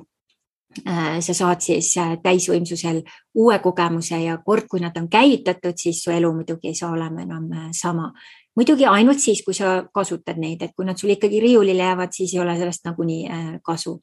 sa 1.23 1.31
saad 1.37 1.61
siis 1.63 1.93
täisvõimsusel 2.19 2.99
uue 3.39 3.55
kogemuse 3.63 4.19
ja 4.19 4.35
kord, 4.43 4.65
kui 4.67 4.81
nad 4.83 4.97
on 4.99 5.07
käivitatud, 5.07 5.79
siis 5.79 6.01
su 6.03 6.11
elu 6.11 6.33
muidugi 6.35 6.73
ei 6.73 6.75
saa 6.75 6.91
olema 6.91 7.23
enam 7.23 7.47
sama 7.71 8.09
muidugi 8.57 8.85
ainult 8.89 9.21
siis, 9.21 9.41
kui 9.45 9.55
sa 9.57 9.81
kasutad 9.93 10.39
neid, 10.41 10.61
et 10.61 10.73
kui 10.77 10.85
nad 10.85 10.99
sul 10.99 11.13
ikkagi 11.15 11.41
riiulile 11.43 11.85
jäävad, 11.85 12.13
siis 12.13 12.35
ei 12.35 12.41
ole 12.43 12.55
sellest 12.59 12.85
nagunii 12.89 13.21
äh, 13.29 13.45
kasu. 13.65 13.99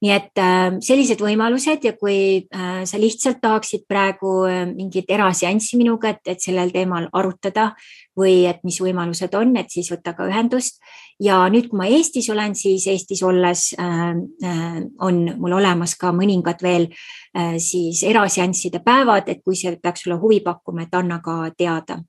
nii 0.00 0.12
et 0.14 0.38
äh, 0.40 0.78
sellised 0.80 1.20
võimalused 1.20 1.82
ja 1.84 1.90
kui 1.92 2.46
äh, 2.56 2.78
sa 2.88 2.96
lihtsalt 2.96 3.36
tahaksid 3.42 3.82
praegu 3.88 4.46
mingit 4.70 5.10
eraseanssi 5.12 5.76
minuga, 5.76 6.14
et, 6.14 6.22
et 6.32 6.40
sellel 6.40 6.70
teemal 6.72 7.10
arutada 7.12 7.74
või 8.16 8.46
et 8.48 8.62
mis 8.64 8.78
võimalused 8.80 9.34
on, 9.36 9.52
et 9.60 9.68
siis 9.68 9.90
võta 9.92 10.14
ka 10.16 10.24
ühendust. 10.30 10.80
ja 11.20 11.42
nüüd, 11.52 11.68
kui 11.68 11.78
ma 11.82 11.88
Eestis 11.90 12.30
olen, 12.32 12.54
siis 12.54 12.86
Eestis 12.88 13.22
olles 13.22 13.74
on 13.76 15.18
mul 15.36 15.56
olemas 15.58 15.94
ka 16.00 16.14
mõningad 16.16 16.62
veel 16.62 16.88
siis 17.60 18.00
eraseansside 18.08 18.80
päevad, 18.84 19.28
et 19.28 19.44
kui 19.44 19.56
see 19.56 19.76
peaks 19.76 20.06
sulle 20.06 20.16
huvi 20.16 20.40
pakkuma, 20.40 20.88
et 20.88 20.96
anna 20.96 21.20
ka 21.20 21.50
teada 21.58 22.00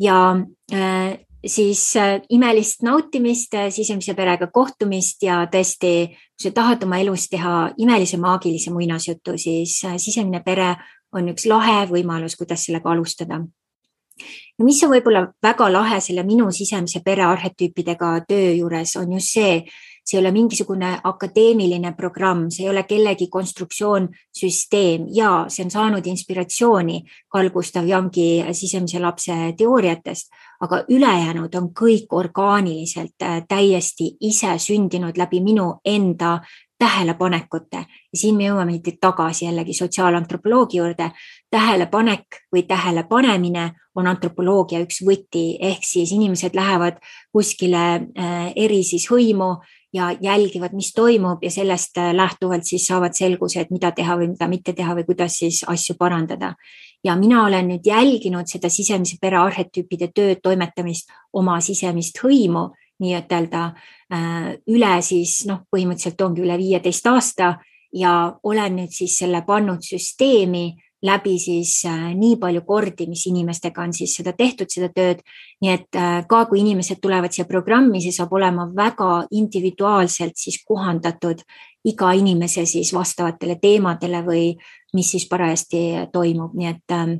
ja 0.00 0.36
äh, 0.72 1.18
siis 1.46 1.96
äh, 1.96 2.20
imelist 2.28 2.82
nautimist, 2.82 3.54
äh, 3.54 3.70
sisemise 3.70 4.14
perega 4.14 4.48
kohtumist 4.52 5.22
ja 5.22 5.44
tõesti, 5.52 5.92
kui 6.36 6.48
sa 6.48 6.52
tahad 6.54 6.84
oma 6.84 7.00
elus 7.00 7.28
teha 7.32 7.72
imelise 7.78 8.18
maagilise 8.20 8.72
muinasjutu, 8.74 9.36
siis 9.38 9.78
sisemine 10.02 10.42
pere 10.44 10.74
on 11.16 11.30
üks 11.32 11.46
lahe 11.48 11.84
võimalus, 11.90 12.36
kuidas 12.36 12.66
sellega 12.66 12.90
alustada. 12.92 13.40
ja 14.58 14.64
mis 14.64 14.82
on 14.84 14.90
võib-olla 14.90 15.26
väga 15.42 15.68
lahe 15.72 16.00
selle 16.00 16.22
minu 16.24 16.50
sisemise 16.52 17.02
pere 17.04 17.22
arhetüüpidega 17.22 18.24
töö 18.28 18.52
juures, 18.56 18.96
on 18.96 19.12
just 19.12 19.32
see, 19.36 19.64
see 20.06 20.18
ei 20.18 20.20
ole 20.20 20.30
mingisugune 20.32 20.92
akadeemiline 21.04 21.92
programm, 21.96 22.46
see 22.50 22.64
ei 22.66 22.70
ole 22.70 22.84
kellegi 22.86 23.26
konstruktsioon, 23.30 24.08
süsteem 24.38 25.08
ja 25.14 25.46
see 25.48 25.64
on 25.66 25.72
saanud 25.74 26.06
inspiratsiooni 26.06 27.00
Carl 27.32 27.50
Gustav 27.50 27.88
Jungi 27.88 28.44
sisemise 28.52 29.00
lapse 29.02 29.34
teooriatest, 29.58 30.30
aga 30.62 30.84
ülejäänud 30.88 31.54
on 31.58 31.72
kõik 31.74 32.14
orgaaniliselt 32.14 33.22
äh, 33.22 33.42
täiesti 33.48 34.14
ise 34.20 34.54
sündinud 34.62 35.18
läbi 35.18 35.40
minu 35.44 35.74
enda 35.84 36.38
tähelepanekute. 36.78 37.82
Ja 38.12 38.18
siin 38.20 38.36
me 38.36 38.46
jõuame 38.50 38.78
tagasi 39.00 39.46
jällegi 39.46 39.74
sotsiaalantropoloogia 39.74 40.82
juurde. 40.82 41.10
tähelepanek 41.50 42.44
või 42.52 42.62
tähelepanemine 42.62 43.72
on 43.94 44.06
antropoloogia 44.06 44.80
üks 44.84 45.00
võti, 45.06 45.56
ehk 45.60 45.84
siis 45.84 46.12
inimesed 46.12 46.54
lähevad 46.54 46.98
kuskile 47.32 47.86
äh, 48.18 48.52
eri 48.56 48.82
siis 48.82 49.08
hõimu 49.10 49.56
ja 49.96 50.10
jälgivad, 50.20 50.74
mis 50.76 50.92
toimub 50.94 51.44
ja 51.44 51.50
sellest 51.50 51.98
äh, 51.98 52.12
lähtuvalt 52.14 52.64
siis 52.64 52.86
saavad 52.86 53.16
selguse, 53.16 53.60
et 53.60 53.70
mida 53.72 53.90
teha 53.96 54.16
või 54.20 54.30
mida 54.34 54.48
mitte 54.48 54.74
teha 54.76 54.94
või 54.98 55.06
kuidas 55.08 55.38
siis 55.40 55.62
asju 55.66 55.96
parandada. 55.98 56.54
ja 57.04 57.14
mina 57.16 57.44
olen 57.44 57.68
nüüd 57.68 57.86
jälginud 57.86 58.48
seda 58.50 58.68
sisemise 58.68 59.16
pere 59.20 59.36
arhetüüpide 59.38 60.08
tööd, 60.14 60.40
toimetamist, 60.42 61.10
oma 61.32 61.60
sisemist 61.60 62.18
hõimu 62.22 62.68
nii-ütelda 63.00 63.62
äh, 64.12 64.56
üle 64.66 64.94
siis 65.02 65.44
noh, 65.46 65.64
põhimõtteliselt 65.70 66.20
ongi 66.20 66.42
üle 66.42 66.58
viieteist 66.58 67.06
aasta 67.06 67.56
ja 67.92 68.12
olen 68.42 68.76
nüüd 68.80 68.92
siis 68.92 69.18
selle 69.18 69.42
pannud 69.46 69.84
süsteemi 69.84 70.74
läbi 71.06 71.36
siis 71.40 71.78
äh, 71.86 72.10
nii 72.14 72.36
palju 72.42 72.62
kordi, 72.66 73.06
mis 73.10 73.26
inimestega 73.30 73.82
on 73.82 73.94
siis 73.96 74.16
seda 74.18 74.32
tehtud, 74.36 74.70
seda 74.72 74.90
tööd. 74.94 75.22
nii 75.62 75.72
et 75.72 75.96
äh, 75.96 76.18
ka 76.28 76.44
kui 76.50 76.60
inimesed 76.60 77.00
tulevad 77.02 77.32
siia 77.32 77.46
programmi, 77.48 78.02
see 78.02 78.14
saab 78.14 78.32
olema 78.36 78.66
väga 78.76 79.26
individuaalselt 79.30 80.36
siis 80.36 80.60
kohandatud 80.66 81.42
iga 81.86 82.12
inimese 82.12 82.66
siis 82.66 82.92
vastavatele 82.94 83.58
teemadele 83.62 84.22
või 84.26 84.44
mis 84.94 85.10
siis 85.10 85.28
parajasti 85.30 86.10
toimub, 86.12 86.54
nii 86.54 86.68
et 86.72 86.94
ähm, 86.96 87.18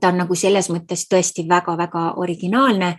ta 0.00 0.12
on 0.12 0.22
nagu 0.22 0.36
selles 0.38 0.70
mõttes 0.70 1.08
tõesti 1.10 1.48
väga-väga 1.48 2.12
originaalne 2.22 2.94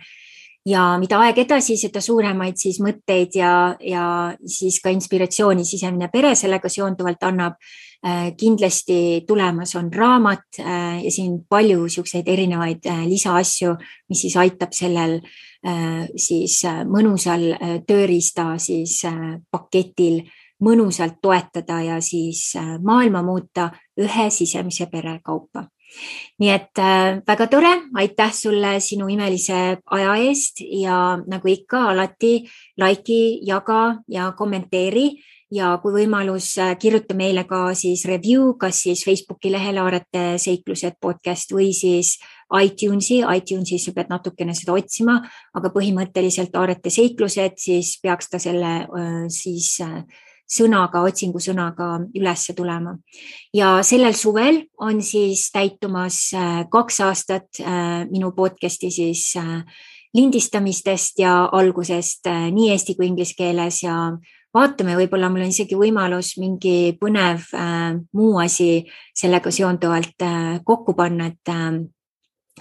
ja 0.68 0.82
mida 1.00 1.18
aeg 1.24 1.42
edasi, 1.42 1.76
seda 1.80 2.02
suuremaid 2.02 2.60
siis 2.60 2.78
mõtteid 2.82 3.38
ja, 3.38 3.52
ja 3.80 4.04
siis 4.46 4.78
ka 4.82 4.92
inspiratsiooni 4.94 5.64
sisemine 5.66 6.10
pere 6.12 6.34
sellega 6.38 6.70
seonduvalt 6.70 7.24
annab. 7.28 7.58
Äh, 8.06 8.32
kindlasti 8.36 9.22
tulemas 9.26 9.76
on 9.76 9.92
raamat 9.94 10.58
äh, 10.58 11.04
ja 11.04 11.10
siin 11.10 11.36
palju 11.48 11.88
siukseid 11.88 12.26
erinevaid 12.26 12.86
äh, 12.90 13.04
lisaasju, 13.06 13.76
mis 14.10 14.24
siis 14.24 14.34
aitab 14.42 14.74
sellel 14.74 15.20
siis 16.18 16.56
mõnusal 16.90 17.44
tööriista 17.86 18.56
siis 18.58 18.96
paketil 19.54 20.16
mõnusalt 20.66 21.20
toetada 21.22 21.76
ja 21.86 22.00
siis 22.02 22.56
maailma 22.82 23.20
muuta 23.22 23.68
ühe 23.94 24.26
sisemise 24.34 24.88
pere 24.90 25.20
kaupa. 25.22 25.62
Nii 26.42 26.50
et 26.50 26.82
väga 27.28 27.46
tore, 27.46 27.70
aitäh 27.94 28.34
sulle 28.34 28.80
sinu 28.82 29.06
imelise 29.06 29.78
aja 29.86 30.16
eest 30.18 30.64
ja 30.66 30.96
nagu 31.22 31.52
ikka 31.54 31.84
alati 31.92 32.40
like'i, 32.82 33.38
jaga 33.46 34.00
ja 34.10 34.32
kommenteeri 34.34 35.12
ja 35.52 35.74
kui 35.82 35.92
võimalus, 35.92 36.54
äh, 36.58 36.72
kirjuta 36.80 37.14
meile 37.18 37.44
ka 37.48 37.74
siis 37.76 38.06
review, 38.08 38.54
kas 38.60 38.82
siis 38.86 39.04
Facebooki 39.04 39.52
lehele 39.52 39.82
Aarete 39.84 40.24
seiklused 40.40 40.96
podcast 41.00 41.52
või 41.52 41.70
siis 41.76 42.16
iTunesi, 42.52 43.20
iTunesis 43.20 43.86
sa 43.88 43.94
pead 43.96 44.10
natukene 44.12 44.56
seda 44.56 44.74
otsima, 44.76 45.20
aga 45.54 45.72
põhimõtteliselt 45.74 46.56
Aarete 46.56 46.90
seiklused, 46.90 47.60
siis 47.60 47.98
peaks 48.02 48.32
ta 48.32 48.40
selle 48.42 48.74
äh, 48.88 49.24
siis 49.32 49.76
sõnaga, 50.52 51.02
otsingusõnaga 51.08 51.88
ülesse 52.18 52.54
tulema. 52.54 52.96
ja 53.54 53.82
sellel 53.82 54.14
suvel 54.14 54.62
on 54.80 55.02
siis 55.02 55.50
täitumas 55.52 56.32
äh, 56.34 56.64
kaks 56.70 57.00
aastat 57.00 57.60
äh, 57.60 58.04
minu 58.10 58.32
podcast'i 58.36 58.90
siis 58.90 59.32
äh, 59.36 59.64
lindistamistest 60.14 61.18
ja 61.18 61.48
algusest 61.52 62.28
nii 62.28 62.68
eesti 62.70 62.94
kui 62.94 63.06
inglise 63.08 63.34
keeles 63.36 63.82
ja 63.82 63.94
vaatame, 64.54 64.96
võib-olla 65.00 65.30
mul 65.32 65.46
on 65.46 65.54
isegi 65.54 65.78
võimalus 65.78 66.34
mingi 66.40 66.92
põnev 67.00 67.48
äh, 67.56 67.96
muu 68.16 68.36
asi 68.42 68.84
sellega 69.16 69.52
seonduvalt 69.54 70.26
äh, 70.26 70.60
kokku 70.64 70.94
panna, 70.98 71.30
et 71.32 71.52
äh, 71.52 71.80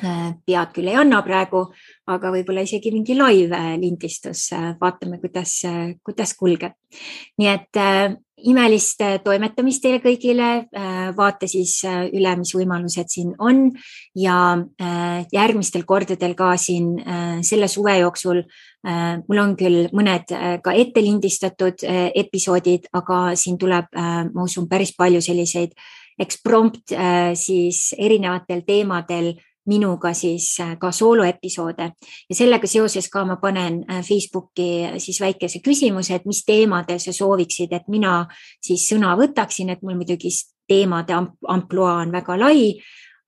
pead 0.01 0.71
küll 0.73 0.87
ei 0.87 0.95
anna 0.95 1.19
praegu, 1.25 1.65
aga 2.09 2.31
võib-olla 2.31 2.63
isegi 2.63 2.93
mingi 2.95 3.15
live 3.17 3.59
lindistus, 3.81 4.47
vaatame, 4.79 5.19
kuidas, 5.19 5.57
kuidas 6.01 6.31
kulgeb. 6.39 6.77
nii 7.37 7.49
et 7.51 7.79
äh, 7.79 8.15
imelist 8.47 9.01
toimetamist 9.23 9.83
teile 9.83 9.99
kõigile 10.03 10.49
äh,. 10.63 11.11
vaata 11.17 11.47
siis 11.49 11.81
äh, 11.85 12.07
üle, 12.15 12.33
mis 12.39 12.53
võimalused 12.55 13.11
siin 13.11 13.35
on 13.39 13.67
ja 14.17 14.37
äh, 14.81 15.27
järgmistel 15.33 15.83
kordadel 15.85 16.35
ka 16.39 16.55
siin 16.57 16.95
äh, 16.99 17.39
selle 17.45 17.67
suve 17.71 17.97
jooksul 17.99 18.43
äh, 18.45 18.70
mul 18.83 19.37
on 19.37 19.55
küll 19.59 19.89
mõned 19.93 20.31
äh, 20.33 20.55
ka 20.63 20.73
ette 20.73 21.03
lindistatud 21.05 21.83
äh, 21.85 22.09
episoodid, 22.17 22.87
aga 22.97 23.35
siin 23.37 23.59
tuleb 23.61 23.91
äh,, 23.93 24.23
ma 24.33 24.45
usun, 24.47 24.65
päris 24.69 24.95
palju 24.97 25.21
selliseid 25.21 25.75
eksprompt 26.21 26.95
äh, 26.95 27.31
siis 27.37 27.91
erinevatel 27.97 28.65
teemadel 28.65 29.35
minuga 29.65 30.13
siis 30.13 30.59
äh, 30.59 30.77
ka 30.79 30.91
sooloepisoode 30.91 31.91
ja 32.29 32.35
sellega 32.35 32.67
seoses 32.67 33.09
ka 33.09 33.25
ma 33.25 33.37
panen 33.41 33.83
äh, 33.89 34.01
Facebooki 34.01 34.69
äh, 34.85 34.97
siis 34.97 35.21
väikese 35.21 35.61
küsimuse, 35.61 36.15
et 36.15 36.25
mis 36.25 36.43
teemadel 36.45 36.99
sa 36.99 37.13
sooviksid, 37.13 37.73
et 37.73 37.87
mina 37.87 38.25
siis 38.61 38.87
sõna 38.89 39.13
võtaksin, 39.19 39.69
et 39.69 39.83
mul 39.85 39.99
muidugi 39.99 40.33
teemade 40.67 41.13
ampluaa 41.47 41.99
on 42.01 42.11
väga 42.11 42.39
lai 42.39 42.73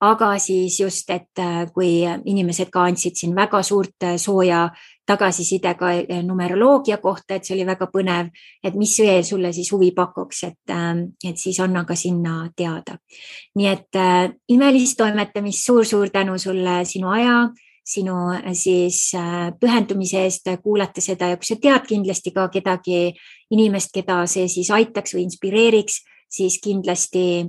aga 0.04 0.34
siis 0.40 0.80
just, 0.80 1.10
et 1.10 1.40
äh, 1.40 1.64
kui 1.74 2.02
inimesed 2.04 2.72
ka 2.74 2.88
andsid 2.90 3.16
siin 3.16 3.36
väga 3.36 3.62
suurt 3.64 4.04
äh, 4.04 4.18
sooja 4.20 4.66
tagasiside 5.08 5.74
ka 5.80 5.92
äh, 5.96 6.22
numeroloogia 6.26 6.98
kohta, 7.04 7.38
et 7.38 7.48
see 7.48 7.56
oli 7.56 7.66
väga 7.68 7.88
põnev, 7.92 8.32
et 8.64 8.76
mis 8.80 8.94
veel 9.00 9.24
sulle 9.28 9.54
siis 9.56 9.72
huvi 9.72 9.92
pakuks, 9.96 10.44
et, 10.50 10.74
ähm, 10.76 11.06
et 11.24 11.40
siis 11.40 11.60
anna 11.64 11.86
ka 11.88 11.96
sinna 11.96 12.50
teada. 12.56 12.98
nii 13.56 13.68
et 13.68 14.00
imelist 14.50 14.98
toimetamist 14.98 15.66
suur,, 15.66 15.86
suur-suur 15.86 16.12
tänu 16.12 16.38
sulle 16.38 16.84
sinu 16.86 17.10
aja 17.14 17.50
sinu 17.84 18.16
siis 18.56 19.12
pühendumise 19.60 20.22
eest 20.24 20.48
kuulata 20.64 21.02
seda 21.04 21.28
ja 21.28 21.38
kui 21.38 21.46
sa 21.46 21.58
tead 21.60 21.84
kindlasti 21.88 22.32
ka 22.32 22.48
kedagi 22.48 23.12
inimest, 23.52 23.92
keda 23.92 24.22
see 24.28 24.48
siis 24.48 24.72
aitaks 24.72 25.16
või 25.16 25.26
inspireeriks, 25.28 26.00
siis 26.32 26.62
kindlasti 26.64 27.44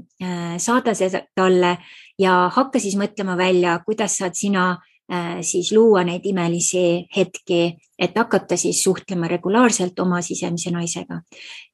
saada 0.58 0.94
see 0.98 1.22
talle 1.38 1.76
ja 2.18 2.50
hakka 2.54 2.78
siis 2.78 2.96
mõtlema 2.96 3.36
välja, 3.36 3.78
kuidas 3.86 4.18
saad 4.18 4.34
sina 4.38 4.76
Äh, 5.12 5.42
siis 5.42 5.72
luua 5.72 6.00
neid 6.04 6.24
imelisi 6.24 7.04
hetki, 7.16 7.76
et 7.98 8.14
hakata 8.16 8.56
siis 8.56 8.78
suhtlema 8.82 9.28
regulaarselt 9.28 10.00
oma 10.00 10.22
sisemise 10.24 10.70
naisega. 10.72 11.20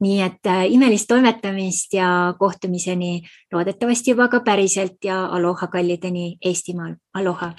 nii 0.03 0.16
et 0.20 0.47
äh, 0.51 0.64
imelist 0.66 1.07
toimetamist 1.09 1.95
ja 1.95 2.34
kohtumiseni 2.38 3.22
loodetavasti 3.53 4.11
juba 4.11 4.28
ka 4.28 4.41
päriselt 4.41 4.99
ja 5.05 5.26
aloha 5.26 5.66
kallideni 5.66 6.38
Eestimaal, 6.45 6.95
aloha 7.14 7.53